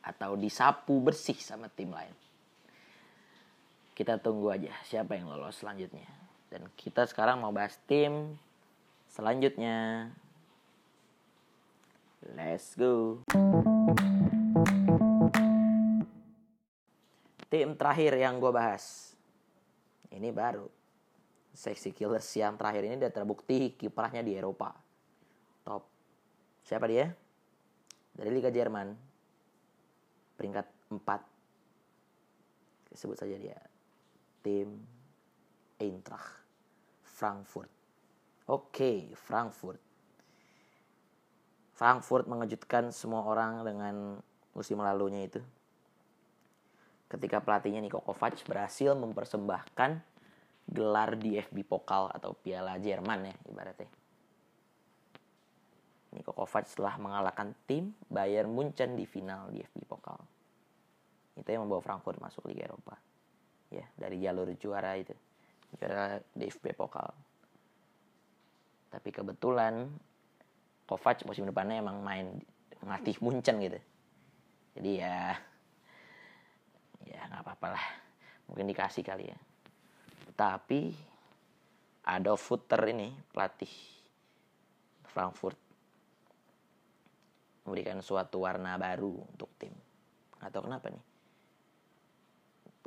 atau 0.00 0.36
disapu 0.36 0.96
bersih 1.04 1.36
sama 1.36 1.68
tim 1.68 1.92
lain. 1.92 2.14
Kita 3.92 4.16
tunggu 4.16 4.48
aja 4.48 4.72
siapa 4.88 5.12
yang 5.12 5.28
lolos 5.28 5.60
selanjutnya. 5.60 6.08
Dan 6.48 6.66
kita 6.72 7.04
sekarang 7.04 7.44
mau 7.44 7.52
bahas 7.52 7.76
tim 7.84 8.40
selanjutnya. 9.12 10.08
Let's 12.36 12.76
go. 12.76 13.20
Tim 17.50 17.74
terakhir 17.74 18.14
yang 18.14 18.38
gue 18.38 18.54
bahas. 18.54 19.10
Ini 20.14 20.30
baru. 20.30 20.70
Sexy 21.50 21.90
Killers 21.90 22.30
yang 22.38 22.54
terakhir 22.54 22.86
ini 22.86 22.94
udah 22.94 23.10
terbukti 23.10 23.74
kiprahnya 23.74 24.22
di 24.22 24.38
Eropa. 24.38 24.70
Top. 25.66 25.82
Siapa 26.62 26.86
dia? 26.86 27.10
Dari 28.14 28.30
Liga 28.30 28.54
Jerman. 28.54 28.94
Peringkat 30.38 30.94
4. 30.94 32.94
Sebut 32.94 33.18
saja 33.18 33.34
dia. 33.34 33.58
Tim 34.46 34.78
Eintracht 35.82 36.46
Frankfurt. 37.02 37.68
Oke, 38.48 39.12
Frankfurt. 39.12 39.76
Frankfurt 41.76 42.24
mengejutkan 42.24 42.88
semua 42.92 43.28
orang 43.28 43.60
dengan 43.60 44.16
musim 44.56 44.80
lalunya 44.80 45.28
itu. 45.28 45.40
Ketika 47.10 47.42
pelatihnya 47.42 47.82
Niko 47.82 47.98
Kovac 47.98 48.38
berhasil 48.46 48.94
mempersembahkan 48.94 49.98
gelar 50.70 51.18
di 51.18 51.34
FB 51.42 51.66
Pokal 51.66 52.06
atau 52.14 52.38
Piala 52.38 52.78
Jerman 52.78 53.26
ya 53.26 53.34
ibaratnya. 53.50 53.90
Niko 56.14 56.30
Kovac 56.30 56.70
setelah 56.70 56.94
mengalahkan 57.02 57.50
tim 57.66 57.90
Bayern 58.06 58.54
Munchen 58.54 58.94
di 58.94 59.10
final 59.10 59.50
di 59.50 59.58
FB 59.58 59.90
Pokal. 59.90 60.22
Itu 61.34 61.50
yang 61.50 61.66
membawa 61.66 61.82
Frankfurt 61.82 62.22
masuk 62.22 62.46
Liga 62.46 62.70
Eropa. 62.70 62.94
Ya, 63.74 63.86
dari 63.98 64.22
jalur 64.22 64.46
juara 64.54 64.94
itu. 64.94 65.14
Juara 65.74 66.22
di 66.30 66.46
FB 66.46 66.78
Pokal. 66.78 67.10
Tapi 68.90 69.10
kebetulan 69.10 69.90
Kovac 70.86 71.26
musim 71.26 71.42
depannya 71.42 71.82
emang 71.82 72.02
main 72.06 72.38
ngatih 72.86 73.18
Munchen 73.18 73.58
gitu. 73.62 73.78
Jadi 74.78 74.90
ya 75.02 75.34
ya 77.60 77.68
nggak 77.68 77.76
apa-apa 77.76 77.76
lah. 77.76 77.86
Mungkin 78.48 78.64
dikasih 78.72 79.04
kali 79.04 79.24
ya. 79.28 79.38
Tapi 80.32 80.80
ada 82.08 82.32
Futter 82.40 82.80
ini 82.88 83.12
pelatih 83.28 83.70
Frankfurt 85.04 85.58
memberikan 87.68 88.00
suatu 88.00 88.40
warna 88.40 88.80
baru 88.80 89.20
untuk 89.28 89.52
tim. 89.60 89.76
Atau 90.40 90.64
kenapa 90.64 90.88
nih? 90.88 91.04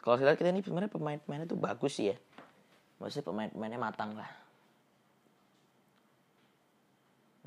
Kalau 0.01 0.17
saya 0.17 0.33
lihat 0.33 0.41
kita 0.41 0.51
ini 0.51 0.65
sebenarnya 0.65 0.91
pemain-pemainnya 0.91 1.47
itu 1.47 1.55
bagus 1.55 1.93
sih 1.95 2.11
ya. 2.11 2.17
Maksudnya 2.99 3.23
pemain-pemainnya 3.29 3.79
matang 3.79 4.11
lah. 4.17 4.31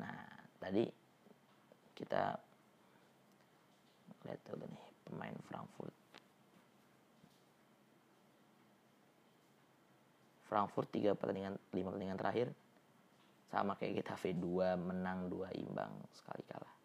Nah, 0.01 0.17
tadi 0.57 0.87
kita 1.93 2.39
lihat 4.25 4.39
tuh 4.47 4.57
nih 4.57 4.85
pemain 5.05 5.35
Frankfurt. 5.45 5.96
Frankfurt 10.47 10.87
tiga 10.89 11.11
pertandingan 11.13 11.59
lima 11.75 11.91
pertandingan 11.91 12.19
terakhir 12.19 12.47
sama 13.51 13.75
kayak 13.79 14.03
kita 14.03 14.15
V2 14.15 14.75
menang 14.79 15.27
dua 15.31 15.51
imbang 15.55 15.91
sekali 16.15 16.43
kalah. 16.47 16.75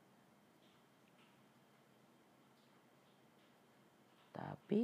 Tapi 4.35 4.83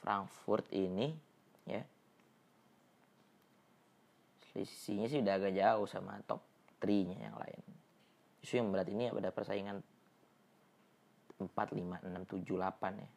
Frankfurt 0.00 0.68
ini 0.72 1.12
ya 1.68 1.84
selisihnya 4.52 5.06
sih 5.12 5.20
udah 5.20 5.34
agak 5.36 5.52
jauh 5.56 5.86
sama 5.88 6.16
top 6.24 6.40
3 6.80 7.08
nya 7.08 7.28
yang 7.28 7.36
lain. 7.36 7.62
Justru 8.40 8.64
yang 8.64 8.72
berat 8.72 8.88
ini 8.88 9.12
ada 9.12 9.28
persaingan 9.32 9.84
4, 11.36 11.48
5, 11.52 12.04
6, 12.04 12.32
7, 12.32 12.56
8 12.56 13.04
ya 13.04 13.10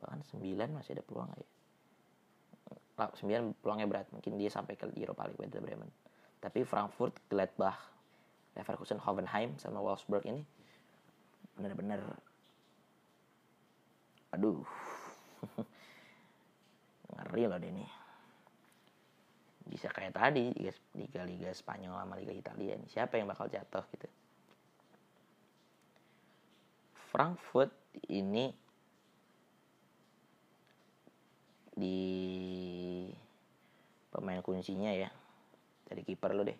bahkan 0.00 0.20
9 0.20 0.42
masih 0.76 0.96
ada 0.96 1.04
peluang 1.04 1.32
ya 1.36 1.46
9 2.96 3.60
peluangnya 3.60 3.86
berat. 3.86 4.08
Mungkin 4.08 4.40
dia 4.40 4.48
sampai 4.48 4.80
ke 4.80 4.88
Europa 4.96 5.28
League 5.28 5.36
Werder 5.36 5.60
Bremen. 5.60 5.92
Tapi 6.40 6.64
Frankfurt 6.64 7.12
Gladbach 7.28 7.76
Leverkusen 8.56 8.96
Hoffenheim 9.04 9.60
sama 9.60 9.84
Wolfsburg 9.84 10.24
ini 10.24 10.40
benar-benar 11.56 12.00
aduh 14.32 14.64
ngeri 17.16 17.44
loh 17.52 17.60
ini. 17.60 17.84
Bisa 19.66 19.92
kayak 19.92 20.16
tadi 20.16 20.56
liga-liga 20.96 21.52
Spanyol 21.52 22.00
sama 22.00 22.16
liga 22.16 22.32
Italia 22.32 22.80
ini. 22.80 22.86
Siapa 22.88 23.20
yang 23.20 23.28
bakal 23.28 23.52
jatuh 23.52 23.84
gitu? 23.92 24.08
Frankfurt 27.12 27.72
ini 28.08 28.52
di 31.76 32.00
pemain 34.08 34.40
kuncinya 34.40 34.90
ya. 34.96 35.12
Dari 35.86 36.02
kiper 36.02 36.32
lo 36.32 36.42
deh. 36.42 36.56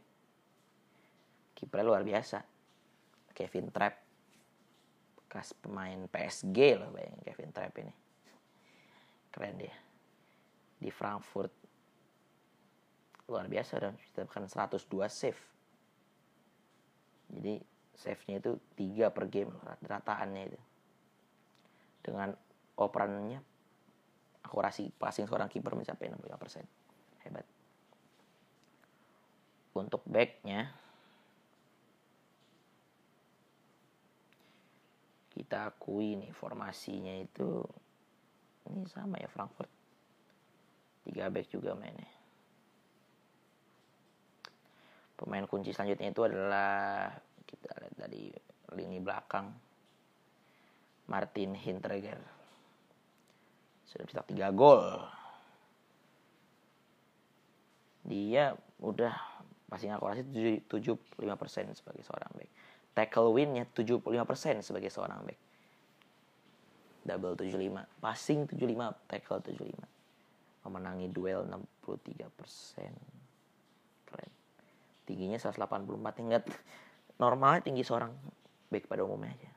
Kiper 1.57 1.81
luar 1.83 2.05
biasa. 2.05 2.44
Kevin 3.33 3.72
Trapp. 3.72 3.96
Bekas 5.16 5.57
pemain 5.57 6.05
PSG 6.07 6.59
loh 6.76 6.92
bayangin 6.92 7.20
Kevin 7.24 7.50
Trapp 7.50 7.74
ini. 7.81 7.94
Keren 9.33 9.57
dia. 9.57 9.74
Di 10.76 10.92
Frankfurt. 10.92 11.50
Luar 13.26 13.48
biasa 13.50 13.83
dan 13.83 13.98
bahkan 14.14 14.46
102 14.46 14.87
save. 15.11 15.42
Jadi 17.26 17.59
save-nya 17.96 18.38
itu 18.38 18.52
tiga 18.79 19.11
per 19.11 19.26
game 19.26 19.50
rataannya 19.83 20.42
itu. 20.46 20.61
Dengan 22.07 22.31
operannya 22.79 23.56
akurasi 24.47 24.95
passing 24.95 25.27
seorang 25.27 25.51
kiper 25.51 25.75
mencapai 25.75 26.07
65%. 26.15 26.63
Hebat. 27.27 27.47
Untuk 29.75 30.07
backnya 30.07 30.71
kita 35.35 35.69
akui 35.69 36.17
nih 36.17 36.33
formasinya 36.33 37.13
itu 37.19 37.61
ini 38.71 38.87
sama 38.87 39.19
ya 39.19 39.29
Frankfurt. 39.29 39.69
Tiga 41.07 41.29
back 41.29 41.47
juga 41.51 41.75
mainnya. 41.75 42.09
Pemain 45.19 45.45
kunci 45.45 45.75
selanjutnya 45.75 46.15
itu 46.15 46.23
adalah 46.25 47.13
kita 47.47 47.73
lihat 47.79 47.95
dari 47.95 48.31
lini 48.75 48.99
belakang 48.99 49.49
Martin 51.07 51.55
Hinteregger 51.55 52.36
sudah 53.87 54.03
mencetak 54.07 54.27
3 54.35 54.51
gol. 54.59 54.87
Dia 58.07 58.55
udah 58.83 59.14
passing 59.66 59.90
akurasi 59.90 60.22
75% 60.66 61.75
sebagai 61.75 62.03
seorang 62.07 62.31
back. 62.38 62.51
Tackle 62.94 63.31
win-nya 63.35 63.66
75% 63.70 64.62
sebagai 64.62 64.90
seorang 64.94 65.27
back. 65.27 65.38
Double 67.07 67.35
75. 67.38 67.87
Passing 68.03 68.46
75, 68.51 68.94
tackle 69.07 69.42
75. 69.42 69.79
Memenangi 70.66 71.07
duel 71.11 71.46
63%. 71.46 72.90
Keren. 74.07 74.33
Tingginya 75.07 75.38
184. 75.38 76.22
Ingat 76.27 76.44
normalnya 77.22 77.62
tinggi 77.62 77.87
seorang 77.87 78.11
back 78.70 78.90
pada 78.90 79.07
umumnya 79.07 79.35
aja. 79.35 79.56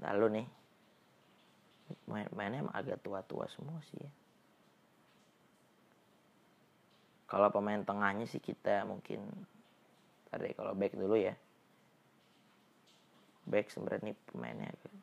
Lalu 0.00 0.40
nih. 0.40 0.46
Main 2.06 2.28
mainnya 2.34 2.62
emang 2.62 2.76
agak 2.76 3.02
tua-tua 3.02 3.50
semua 3.50 3.82
sih 3.90 3.98
ya. 3.98 4.10
Kalau 7.30 7.46
pemain 7.54 7.82
tengahnya 7.82 8.26
sih 8.26 8.42
kita 8.42 8.82
mungkin 8.86 9.22
tadi 10.30 10.54
kalau 10.54 10.74
back 10.74 10.94
dulu 10.98 11.14
ya. 11.18 11.34
Back 13.46 13.70
sebenarnya 13.70 14.10
nih 14.10 14.16
pemainnya 14.30 14.66
agak 14.70 14.94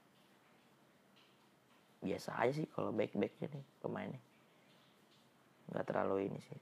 biasa 1.97 2.29
aja 2.39 2.53
sih 2.63 2.67
kalau 2.71 2.93
back 2.95 3.15
backnya 3.15 3.47
nih 3.51 3.65
pemainnya. 3.83 4.21
Nggak 5.71 5.85
terlalu 5.87 6.31
ini 6.31 6.39
sih. 6.39 6.59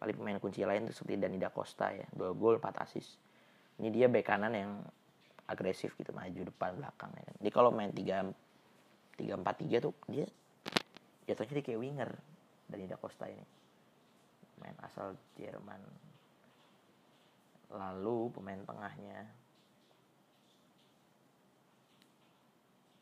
Paling 0.00 0.16
pemain 0.16 0.38
kunci 0.40 0.64
lain 0.64 0.88
tuh 0.88 0.96
seperti 0.96 1.20
Danida 1.20 1.52
Costa 1.52 1.92
ya. 1.92 2.08
Dua 2.12 2.32
gol 2.32 2.56
4 2.60 2.84
asis 2.84 3.20
ini 3.80 3.88
dia 3.88 4.06
back 4.06 4.26
kanan 4.28 4.52
yang 4.52 4.72
agresif 5.48 5.94
gitu 5.98 6.14
maju 6.14 6.40
depan 6.48 6.78
belakang 6.78 7.10
ya 7.14 7.22
kan. 7.26 7.34
Jadi 7.42 7.50
kalau 7.50 7.70
main 7.74 7.90
tiga 7.90 8.26
tiga 9.18 9.34
empat 9.36 9.54
tiga 9.60 9.82
tuh 9.82 9.94
dia 10.08 10.26
jatuhnya 11.28 11.52
dia 11.60 11.64
kayak 11.64 11.80
winger 11.80 12.10
dari 12.66 12.84
Da 12.88 12.96
Costa 12.96 13.28
ini. 13.28 13.46
Main 14.62 14.76
asal 14.82 15.18
Jerman. 15.36 15.82
Lalu 17.72 18.30
pemain 18.36 18.62
tengahnya. 18.62 19.26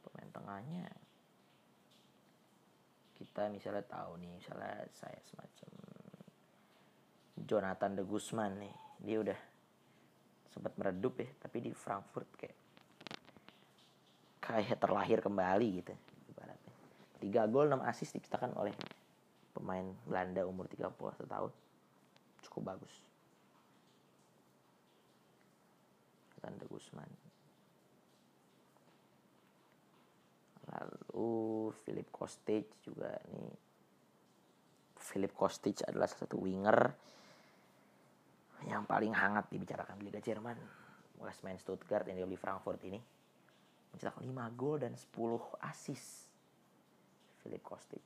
Pemain 0.07 0.31
tengahnya 0.33 0.87
kita 3.21 3.53
misalnya 3.53 3.85
tahu 3.85 4.17
nih 4.17 4.33
misalnya 4.33 4.89
saya 4.97 5.21
semacam 5.29 5.71
Jonathan 7.45 7.93
de 8.01 8.05
Guzman 8.09 8.53
nih. 8.65 8.75
Dia 9.05 9.17
udah 9.21 9.39
sempat 10.51 10.75
meredup 10.77 11.15
ya 11.23 11.31
tapi 11.39 11.63
di 11.63 11.71
Frankfurt 11.71 12.29
kayak 12.35 12.59
kayak 14.41 14.79
terlahir 14.83 15.23
kembali 15.23 15.69
gitu 15.83 15.95
ibaratnya. 16.35 16.75
Tiga 17.23 17.47
gol 17.47 17.71
6 17.71 17.81
assist 17.87 18.19
diciptakan 18.19 18.59
oleh 18.59 18.75
pemain 19.55 19.87
Belanda 20.07 20.43
umur 20.43 20.67
31 20.67 20.99
tahun. 21.27 21.53
Cukup 22.43 22.63
bagus. 22.75 22.95
Tanda 26.41 26.65
Gusman 26.65 27.31
lalu 30.71 31.75
Philip 31.83 32.09
Kostic 32.15 32.71
juga 32.87 33.11
nih. 33.35 33.55
Philip 35.01 35.33
Kostic 35.35 35.83
adalah 35.89 36.07
satu 36.07 36.39
winger 36.39 36.95
yang 38.69 38.85
paling 38.85 39.15
hangat 39.17 39.49
dibicarakan 39.49 39.97
di 39.97 40.11
Liga 40.11 40.21
Jerman 40.21 40.57
bekas 41.21 41.45
main 41.45 41.61
Stuttgart 41.61 42.09
yang 42.09 42.25
di 42.25 42.37
Frankfurt 42.41 42.81
ini 42.89 42.97
mencetak 43.93 44.17
5 44.25 44.31
gol 44.57 44.81
dan 44.81 44.97
10 44.97 45.13
assist. 45.69 46.31
Philip 47.41 47.65
Kostic. 47.65 48.05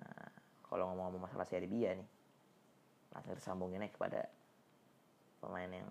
Nah, 0.00 0.32
kalau 0.64 0.88
ngomong-ngomong 0.92 1.28
masalah 1.28 1.44
Serie 1.44 1.68
B 1.68 1.84
ya 1.84 1.92
nih 1.92 2.08
langsung 3.12 3.36
tersambunginnya 3.36 3.92
kepada 3.92 4.26
pemain 5.44 5.68
yang 5.68 5.88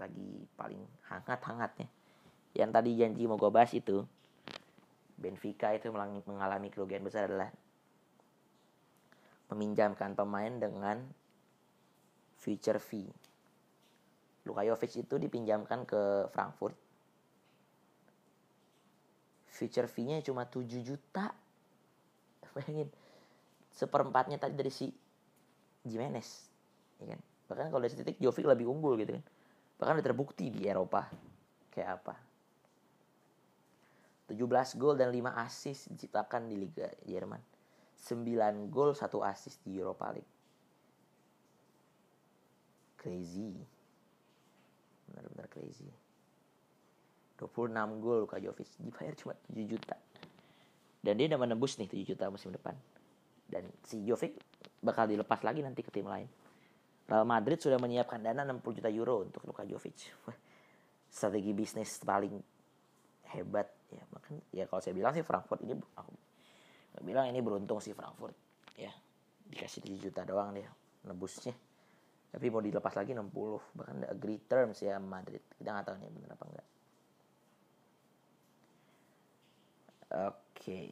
lagi 0.00 0.48
paling 0.56 0.80
hangat-hangatnya. 1.12 1.86
Yang 2.56 2.70
tadi 2.72 2.90
janji 2.96 3.22
mau 3.28 3.36
gue 3.36 3.52
bahas 3.52 3.70
itu 3.76 4.02
Benfica 5.20 5.76
itu 5.76 5.92
mengalami 6.24 6.72
kerugian 6.72 7.04
besar 7.04 7.28
adalah 7.28 7.52
meminjamkan 9.50 10.14
pemain 10.14 10.54
dengan 10.54 11.02
future 12.38 12.78
fee. 12.78 13.10
Luka 14.46 14.64
Jovic 14.64 15.04
itu 15.04 15.14
dipinjamkan 15.20 15.84
ke 15.84 16.30
Frankfurt. 16.32 16.72
Future 19.50 19.90
fee-nya 19.90 20.24
cuma 20.24 20.48
7 20.48 20.64
juta. 20.80 21.34
Bayangin. 22.56 22.88
Seperempatnya 23.74 24.40
tadi 24.40 24.56
dari 24.56 24.72
si 24.72 24.88
Jimenez. 25.84 26.48
Ya 27.02 27.12
kan? 27.12 27.20
Bahkan 27.52 27.66
kalau 27.68 27.82
dari 27.84 27.92
titik 27.92 28.16
Jovic 28.22 28.46
lebih 28.48 28.70
unggul 28.70 28.96
gitu 28.96 29.18
kan. 29.18 29.24
Bahkan 29.82 29.92
udah 30.00 30.06
terbukti 30.06 30.48
di 30.48 30.64
Eropa. 30.64 31.10
Kayak 31.68 32.00
apa. 32.00 32.14
17 34.30 34.78
gol 34.78 34.94
dan 34.94 35.10
5 35.10 35.42
assist 35.42 35.90
diciptakan 35.90 36.46
di 36.46 36.54
Liga 36.54 36.86
Jerman 37.02 37.49
9 38.00 38.72
gol 38.72 38.96
1 38.96 39.06
assist 39.28 39.60
di 39.62 39.76
Europa 39.76 40.08
League. 40.10 40.32
Crazy. 42.96 43.52
Benar-benar 45.08 45.48
crazy. 45.52 45.88
26 47.40 48.04
gol 48.04 48.28
Luka 48.28 48.36
Jovic 48.36 48.68
dibayar 48.76 49.16
cuma 49.16 49.32
7 49.48 49.64
juta. 49.64 49.96
Dan 51.00 51.16
dia 51.16 51.32
udah 51.32 51.40
menembus 51.40 51.80
nih 51.80 51.88
7 51.88 52.12
juta 52.12 52.28
musim 52.28 52.52
depan. 52.52 52.76
Dan 53.48 53.64
si 53.88 54.04
Jovic 54.04 54.36
bakal 54.84 55.08
dilepas 55.08 55.40
lagi 55.40 55.64
nanti 55.64 55.80
ke 55.80 55.88
tim 55.88 56.04
lain. 56.04 56.28
Real 57.08 57.26
Madrid 57.26 57.58
sudah 57.58 57.80
menyiapkan 57.80 58.20
dana 58.20 58.44
60 58.44 58.78
juta 58.78 58.92
euro 58.92 59.24
untuk 59.24 59.42
Luka 59.48 59.64
Jovic. 59.64 60.12
Strategi 61.10 61.50
bisnis 61.56 61.98
paling 62.04 62.36
hebat 63.34 63.66
ya. 63.90 64.04
Makan 64.12 64.32
ya 64.54 64.64
kalau 64.68 64.78
saya 64.84 64.94
bilang 64.94 65.16
sih 65.16 65.24
Frankfurt 65.24 65.64
ini 65.64 65.74
aku 66.94 67.02
bilang 67.06 67.30
ini 67.30 67.40
beruntung 67.42 67.78
sih 67.78 67.94
Frankfurt. 67.94 68.34
Ya 68.78 68.92
dikasih 69.50 69.82
7 69.82 70.06
juta 70.10 70.22
doang 70.22 70.54
dia 70.54 70.70
nebusnya. 71.04 71.52
Tapi 72.30 72.46
mau 72.46 72.62
dilepas 72.62 72.94
lagi 72.94 73.10
60 73.10 73.74
bahkan 73.74 74.06
agree 74.06 74.38
terms 74.46 74.78
ya 74.86 75.02
Madrid. 75.02 75.42
Kita 75.58 75.74
nggak 75.74 75.86
tahu 75.90 75.96
nih 75.98 76.10
benar 76.14 76.30
apa 76.38 76.44
enggak. 76.46 76.68
Oke. 80.10 80.34
Okay. 80.54 80.90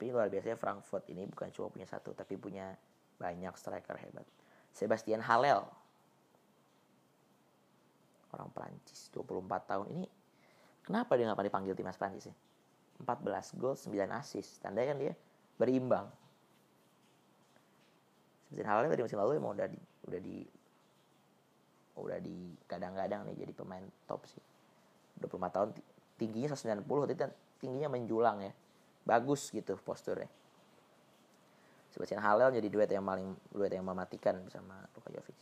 tapi 0.00 0.16
luar 0.16 0.32
biasa 0.32 0.56
Frankfurt 0.56 1.12
ini 1.12 1.28
bukan 1.28 1.52
cuma 1.52 1.68
punya 1.68 1.84
satu 1.84 2.16
tapi 2.16 2.32
punya 2.40 2.72
banyak 3.20 3.52
striker 3.52 4.00
hebat. 4.00 4.24
Sebastian 4.72 5.20
Halel. 5.20 5.60
Orang 8.32 8.48
Prancis 8.56 9.12
24 9.12 9.44
tahun. 9.68 9.86
Ini 9.92 10.08
kenapa 10.88 11.20
dia 11.20 11.28
nggak 11.28 11.44
dipanggil 11.44 11.76
timnas 11.76 12.00
Prancis 12.00 12.32
sih 12.32 12.36
14 13.00 13.56
gol 13.56 13.74
9 13.74 13.90
assist. 14.12 14.60
Tandanya 14.60 14.92
kan 14.94 14.98
dia 15.00 15.12
berimbang. 15.56 16.06
Seperti 18.50 18.66
halnya 18.66 18.90
tadi 18.92 19.02
musim 19.06 19.18
lalu 19.20 19.38
emang 19.38 19.54
udah 19.56 19.68
di 19.70 19.80
udah 20.10 20.20
di 20.20 20.36
udah 22.00 22.18
di 22.18 22.36
kadang-kadang 22.64 23.28
nih 23.28 23.46
jadi 23.46 23.52
pemain 23.56 23.84
top 24.04 24.24
sih. 24.26 24.42
25 25.20 25.54
tahun 25.54 25.68
tingginya 26.16 26.52
190 26.56 26.84
tapi 26.84 27.14
tingginya 27.60 27.88
menjulang 27.92 28.44
ya. 28.44 28.52
Bagus 29.04 29.48
gitu 29.52 29.76
posturnya. 29.80 30.28
Sebastian 31.90 32.22
Halel 32.22 32.54
jadi 32.54 32.68
duet 32.70 32.90
yang 32.90 33.02
paling 33.02 33.34
duet 33.50 33.74
yang 33.74 33.82
mematikan 33.82 34.38
bersama 34.46 34.78
Luka 34.94 35.10
Jovic. 35.10 35.40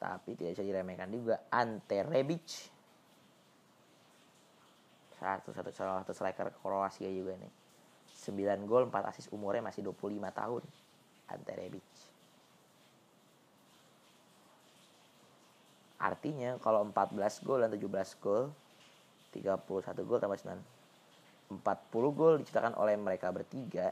Tapi 0.00 0.32
tidak 0.32 0.56
bisa 0.56 0.64
diremehkan 0.64 1.12
juga 1.12 1.44
Ante 1.52 2.00
Rebic 2.00 2.79
satu 5.20 5.52
satu 5.52 5.68
salah 5.70 6.00
satu 6.00 6.16
striker 6.16 6.48
Kroasia 6.64 7.12
juga 7.12 7.36
nih. 7.36 7.52
9 8.24 8.64
gol 8.64 8.88
4 8.88 9.12
asis 9.12 9.28
umurnya 9.30 9.60
masih 9.60 9.84
25 9.84 10.16
tahun. 10.32 10.62
Ante 11.30 11.52
Rebic 11.54 11.86
artinya 16.00 16.56
kalau 16.64 16.80
14 16.88 17.44
gol 17.44 17.60
dan 17.60 17.68
17 17.76 18.24
gol 18.24 18.48
31 19.36 20.08
gol 20.08 20.16
tambah 20.16 20.40
9 20.40 21.60
40 21.60 22.16
gol 22.16 22.38
diciptakan 22.38 22.78
oleh 22.78 22.94
mereka 22.94 23.34
bertiga. 23.34 23.90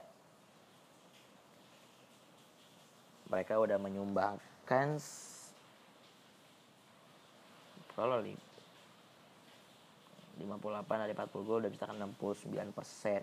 Mereka 3.28 3.58
udah 3.58 3.76
menyumbangkan 3.82 4.94
kalau 7.98 8.22
58 10.38 11.03
dari 11.03 11.12
40 11.12 11.48
gol 11.48 11.59
udah 11.66 11.72
bisa 11.72 11.85
69 11.90 12.70
persen. 12.70 13.22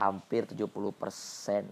Hampir 0.00 0.48
70 0.50 0.66
persen 0.96 1.64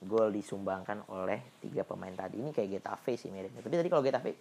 gol 0.00 0.28
disumbangkan 0.32 1.08
oleh 1.12 1.56
tiga 1.60 1.82
pemain 1.84 2.12
tadi. 2.12 2.40
Ini 2.40 2.52
kayak 2.52 2.80
Getafe 2.80 3.16
sih 3.16 3.32
miripnya. 3.32 3.64
Tapi 3.64 3.74
tadi 3.80 3.88
kalau 3.88 4.04
Getafe 4.04 4.32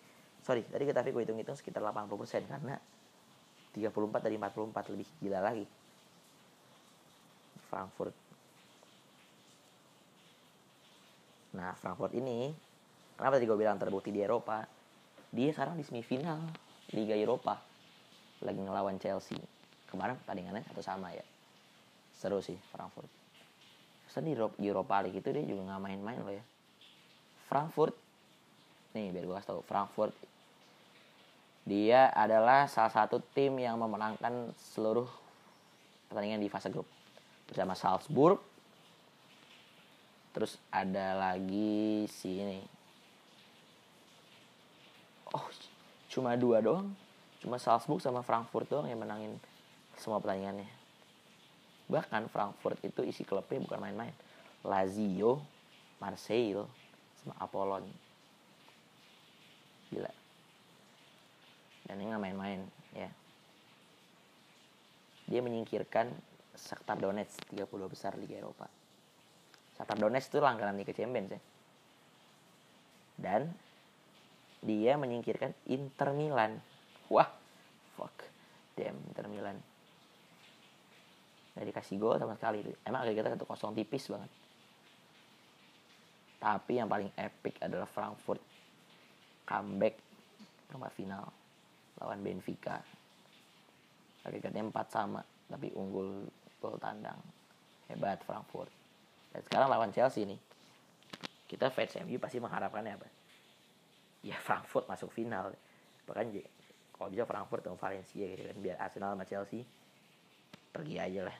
sorry 0.43 0.63
tadi 0.67 0.83
Getafe 0.83 1.09
gue 1.15 1.23
hitung-hitung 1.23 1.55
sekitar 1.55 1.83
80 1.83 2.19
persen 2.19 2.43
karena 2.47 2.75
34 3.75 4.25
dari 4.27 4.35
44 4.35 4.93
lebih 4.93 5.07
gila 5.23 5.39
lagi. 5.39 5.65
Frankfurt. 7.71 8.15
Nah 11.55 11.73
Frankfurt 11.79 12.13
ini 12.13 12.51
kenapa 13.15 13.39
tadi 13.39 13.45
gue 13.47 13.57
bilang 13.57 13.79
terbukti 13.79 14.11
di 14.11 14.19
Eropa? 14.19 14.67
Dia 15.29 15.53
sekarang 15.53 15.77
di 15.77 15.85
semifinal 15.85 16.41
Liga 16.89 17.13
Eropa 17.13 17.68
lagi 18.43 18.59
ngelawan 18.59 18.97
Chelsea. 19.01 19.39
Kemarin 19.89 20.15
pertandingannya 20.23 20.63
satu 20.69 20.81
sama 20.83 21.11
ya. 21.11 21.25
Seru 22.13 22.39
sih 22.43 22.55
Frankfurt. 22.71 23.09
Terus 24.09 24.25
di 24.57 24.65
Europa 24.67 25.01
League 25.05 25.21
itu 25.21 25.29
dia 25.29 25.45
juga 25.45 25.73
nggak 25.73 25.81
main-main 25.81 26.19
loh 26.21 26.33
ya. 26.33 26.43
Frankfurt 27.49 27.97
nih 28.93 29.13
biar 29.13 29.25
gue 29.25 29.35
kasih 29.37 29.49
tau 29.53 29.61
Frankfurt 29.65 30.13
dia 31.69 32.09
adalah 32.09 32.65
salah 32.65 32.89
satu 32.89 33.21
tim 33.37 33.61
yang 33.61 33.77
memenangkan 33.77 34.49
seluruh 34.73 35.05
pertandingan 36.09 36.41
di 36.41 36.49
fase 36.49 36.73
grup. 36.73 36.89
Bersama 37.45 37.77
Salzburg 37.77 38.41
terus 40.33 40.57
ada 40.69 41.17
lagi 41.17 42.05
si 42.09 42.41
ini. 42.41 42.61
Oh 45.33 45.45
cuma 46.09 46.33
dua 46.33 46.61
doang 46.61 46.89
cuma 47.39 47.57
Salzburg 47.57 48.03
sama 48.03 48.23
Frankfurt 48.23 48.67
doang 48.67 48.87
yang 48.87 48.99
menangin 48.99 49.35
semua 49.95 50.19
pertandingannya 50.19 50.67
bahkan 51.89 52.29
Frankfurt 52.29 52.77
itu 52.85 53.01
isi 53.03 53.25
klubnya 53.25 53.59
bukan 53.63 53.79
main-main 53.81 54.13
Lazio 54.63 55.41
Marseille 55.97 56.63
sama 57.23 57.33
Apollon 57.39 57.85
gila 59.89 60.13
dan 61.89 61.95
ini 61.97 62.11
nggak 62.11 62.23
main-main 62.23 62.61
ya 62.93 63.09
dia 65.29 65.45
menyingkirkan 65.45 66.09
Shakhtar 66.59 66.97
Donetsk 66.99 67.45
32 67.53 67.69
besar 67.87 68.17
Liga 68.19 68.35
Eropa. 68.41 68.67
Shakhtar 69.77 69.95
Donetsk 69.95 70.33
itu 70.33 70.39
langganan 70.43 70.75
Liga 70.75 70.91
Champions 70.91 71.37
ya. 71.37 71.41
Dan 73.19 73.41
dia 74.59 74.99
menyingkirkan 74.99 75.55
Inter 75.69 76.11
Milan. 76.11 76.59
Wah, 77.09 77.29
fuck. 77.97 78.13
Damn, 78.77 78.97
Inter 79.09 79.25
Milan. 79.27 79.57
Gak 81.57 81.65
dikasih 81.65 81.97
gol 81.99 82.15
sama 82.21 82.37
sekali. 82.37 82.63
Emang 82.85 83.03
kita 83.09 83.33
satu 83.33 83.45
kosong 83.49 83.75
tipis 83.75 84.07
banget. 84.07 84.31
Tapi 86.39 86.79
yang 86.79 86.87
paling 86.87 87.11
epic 87.19 87.59
adalah 87.59 87.89
Frankfurt 87.89 88.39
comeback 89.49 89.97
perempat 90.69 90.93
final 90.93 91.25
lawan 91.97 92.21
Benfica 92.21 92.77
agregatnya 94.21 94.61
4 94.61 94.77
sama 94.93 95.25
tapi 95.49 95.73
unggul 95.73 96.29
gol 96.61 96.77
tandang 96.77 97.17
hebat 97.89 98.21
Frankfurt 98.21 98.69
dan 99.33 99.41
sekarang 99.41 99.67
lawan 99.73 99.89
Chelsea 99.89 100.29
nih 100.29 100.37
kita 101.49 101.73
fans 101.73 101.97
MU 102.05 102.21
pasti 102.21 102.37
mengharapkannya 102.37 102.93
apa 102.93 103.07
ya 104.21 104.37
Frankfurt 104.37 104.85
masuk 104.85 105.09
final 105.09 105.49
bahkan 106.05 106.29
kalau 106.99 107.09
bisa 107.15 107.23
Frankfurt 107.23 107.63
atau 107.63 107.79
Valencia 107.79 108.25
gitu 108.27 108.43
kan 108.43 108.57
biar 108.59 108.77
Arsenal 108.83 109.15
sama 109.15 109.23
Chelsea 109.23 109.63
pergi 110.75 110.95
aja 110.99 111.31
lah. 111.31 111.37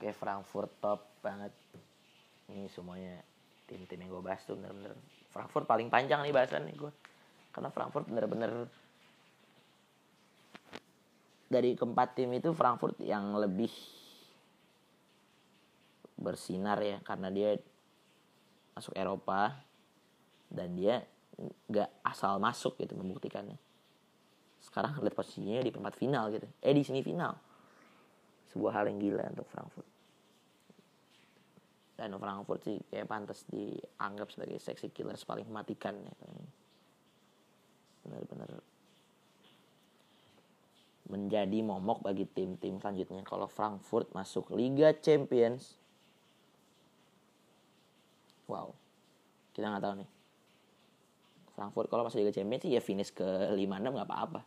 Oke 0.00 0.10
Frankfurt 0.16 0.72
top 0.80 1.00
banget. 1.20 1.52
Ini 2.48 2.64
semuanya 2.72 3.20
tim-tim 3.68 4.00
yang 4.00 4.08
gue 4.08 4.22
bahas 4.24 4.40
tuh 4.48 4.56
bener-bener. 4.56 4.96
Frankfurt 5.28 5.68
paling 5.68 5.92
panjang 5.92 6.24
nih 6.24 6.32
bahasan 6.32 6.64
nih 6.64 6.76
gue 6.80 6.92
karena 7.54 7.70
Frankfurt 7.70 8.10
bener-bener 8.10 8.66
dari 11.46 11.78
keempat 11.78 12.18
tim 12.18 12.34
itu 12.34 12.50
Frankfurt 12.50 12.98
yang 12.98 13.38
lebih 13.38 13.70
bersinar 16.18 16.82
ya 16.82 16.98
karena 17.06 17.30
dia 17.30 17.54
masuk 18.74 18.90
Eropa 18.98 19.54
dan 20.50 20.74
dia 20.74 21.06
nggak 21.40 21.90
asal 22.06 22.38
masuk 22.38 22.78
gitu 22.78 22.94
membuktikannya. 22.94 23.58
Sekarang 24.62 24.96
lihat 25.02 25.16
posisinya 25.16 25.60
di 25.60 25.70
perempat 25.74 25.94
final 25.98 26.30
gitu. 26.32 26.46
Eh 26.62 26.72
di 26.72 26.82
sini 26.86 27.04
final 27.04 27.34
sebuah 28.54 28.72
hal 28.80 28.84
yang 28.86 28.98
gila 29.02 29.24
untuk 29.34 29.48
Frankfurt. 29.50 29.88
Dan 31.98 32.14
Frankfurt 32.18 32.60
sih 32.62 32.78
kayak 32.90 33.06
pantas 33.10 33.42
dianggap 33.50 34.30
sebagai 34.30 34.58
seksi 34.62 34.94
killers 34.94 35.26
paling 35.26 35.46
mematikan 35.46 35.98
ya. 35.98 36.14
Benar-benar 38.06 38.50
menjadi 41.04 41.58
momok 41.60 42.00
bagi 42.00 42.24
tim-tim 42.24 42.80
selanjutnya. 42.80 43.26
Kalau 43.26 43.50
Frankfurt 43.50 44.14
masuk 44.16 44.54
Liga 44.54 44.94
Champions 44.96 45.76
wow. 48.48 48.70
Kita 49.54 49.70
nggak 49.70 49.82
tahu 49.82 49.94
nih 50.02 50.13
Frankfurt. 51.54 51.86
Kalau 51.86 52.02
masuk 52.02 52.20
Liga 52.20 52.34
Champions 52.34 52.66
sih 52.66 52.74
ya 52.74 52.82
finish 52.82 53.14
ke 53.14 53.54
5-6 53.54 53.94
nggak 53.94 54.08
apa-apa. 54.10 54.40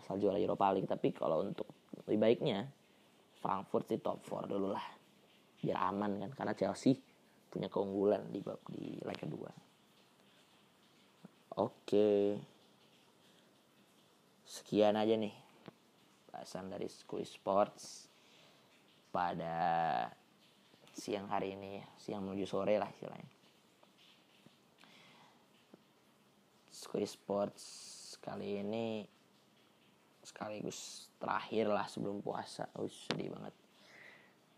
Asal 0.00 0.16
juara 0.16 0.40
Europa 0.40 0.72
League. 0.72 0.88
Tapi 0.88 1.12
kalau 1.12 1.44
untuk 1.44 1.68
lebih 2.04 2.16
baiknya 2.16 2.64
Frankfurt 3.44 3.92
sih 3.92 4.00
top 4.00 4.24
4 4.24 4.48
dulu 4.48 4.72
lah. 4.72 4.86
Biar 5.60 5.76
aman 5.92 6.16
kan 6.16 6.30
karena 6.32 6.54
Chelsea 6.56 6.96
punya 7.52 7.68
keunggulan 7.68 8.32
di 8.32 8.40
bab 8.40 8.64
di 8.72 8.96
leg 9.04 9.18
kedua. 9.20 9.52
Oke. 11.60 12.40
Sekian 14.48 14.96
aja 14.96 15.14
nih 15.14 15.34
bahasan 16.32 16.72
dari 16.72 16.88
School 16.88 17.22
Sports 17.26 18.08
pada 19.12 20.06
siang 20.94 21.26
hari 21.30 21.58
ini 21.58 21.82
siang 21.98 22.22
menuju 22.22 22.46
sore 22.46 22.78
lah 22.78 22.86
istilahnya 22.86 23.39
School 26.80 27.04
Sports 27.04 27.64
kali 28.24 28.64
ini 28.64 29.04
sekaligus 30.24 31.12
terakhir 31.20 31.68
lah 31.68 31.84
sebelum 31.84 32.24
puasa. 32.24 32.72
Oh, 32.80 32.88
sedih 32.88 33.28
banget. 33.36 33.54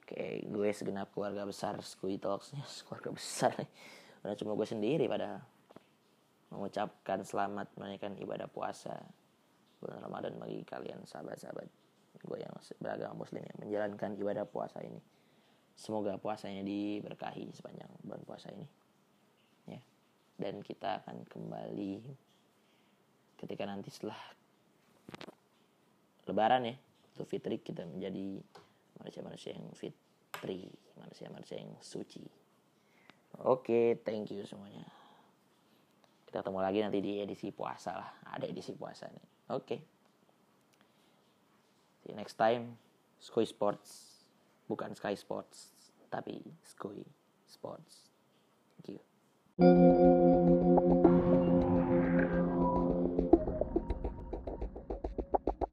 Kayak 0.07 0.47
gue 0.47 0.69
segenap 0.71 1.09
keluarga 1.11 1.43
besar 1.43 1.75
School 1.83 2.15
Talksnya 2.23 2.63
keluarga 2.87 3.11
besar. 3.11 3.51
Nih 3.59 3.71
udah 4.23 4.39
cuma 4.39 4.55
gue 4.55 4.69
sendiri 4.71 5.11
pada 5.11 5.43
mengucapkan 6.55 7.27
selamat 7.27 7.75
menunaikan 7.75 8.15
ibadah 8.23 8.47
puasa 8.47 9.03
bulan 9.83 9.99
Ramadan 9.99 10.39
bagi 10.39 10.63
kalian 10.63 11.03
sahabat-sahabat 11.03 11.67
gue 12.23 12.39
yang 12.39 12.55
beragama 12.79 13.19
muslim 13.19 13.43
yang 13.43 13.59
menjalankan 13.67 14.15
ibadah 14.15 14.47
puasa 14.47 14.79
ini. 14.79 15.03
Semoga 15.75 16.15
puasanya 16.23 16.63
diberkahi 16.63 17.51
sepanjang 17.51 17.91
bulan 18.07 18.23
puasa 18.23 18.55
ini 18.55 18.82
dan 20.43 20.59
kita 20.67 20.99
akan 21.03 21.23
kembali 21.31 22.03
ketika 23.39 23.63
nanti 23.63 23.95
setelah 23.95 24.19
lebaran 26.27 26.67
ya 26.67 26.75
untuk 27.15 27.31
fitri 27.31 27.63
kita 27.63 27.87
menjadi 27.87 28.43
manusia-manusia 28.99 29.55
yang 29.55 29.71
fitri 29.79 30.67
manusia-manusia 30.99 31.63
yang 31.63 31.71
suci 31.79 32.27
oke 33.47 33.63
okay, 33.63 33.87
thank 34.03 34.35
you 34.35 34.43
semuanya 34.43 34.83
kita 36.27 36.43
ketemu 36.43 36.59
lagi 36.59 36.79
nanti 36.83 36.99
di 36.99 37.23
edisi 37.23 37.55
puasa 37.55 37.95
lah 37.95 38.11
ada 38.35 38.51
edisi 38.51 38.75
puasa 38.75 39.07
nih 39.07 39.27
oke 39.55 39.63
okay. 39.63 39.81
See 42.03 42.11
you 42.11 42.17
next 42.17 42.35
time. 42.35 42.79
Skoy 43.23 43.47
Sports. 43.47 44.19
Bukan 44.67 44.95
Sky 44.99 45.15
Sports, 45.15 45.71
tapi 46.11 46.43
Skoy 46.67 47.07
Sports. 47.47 48.11
Thank 48.83 48.99
you. 48.99 50.22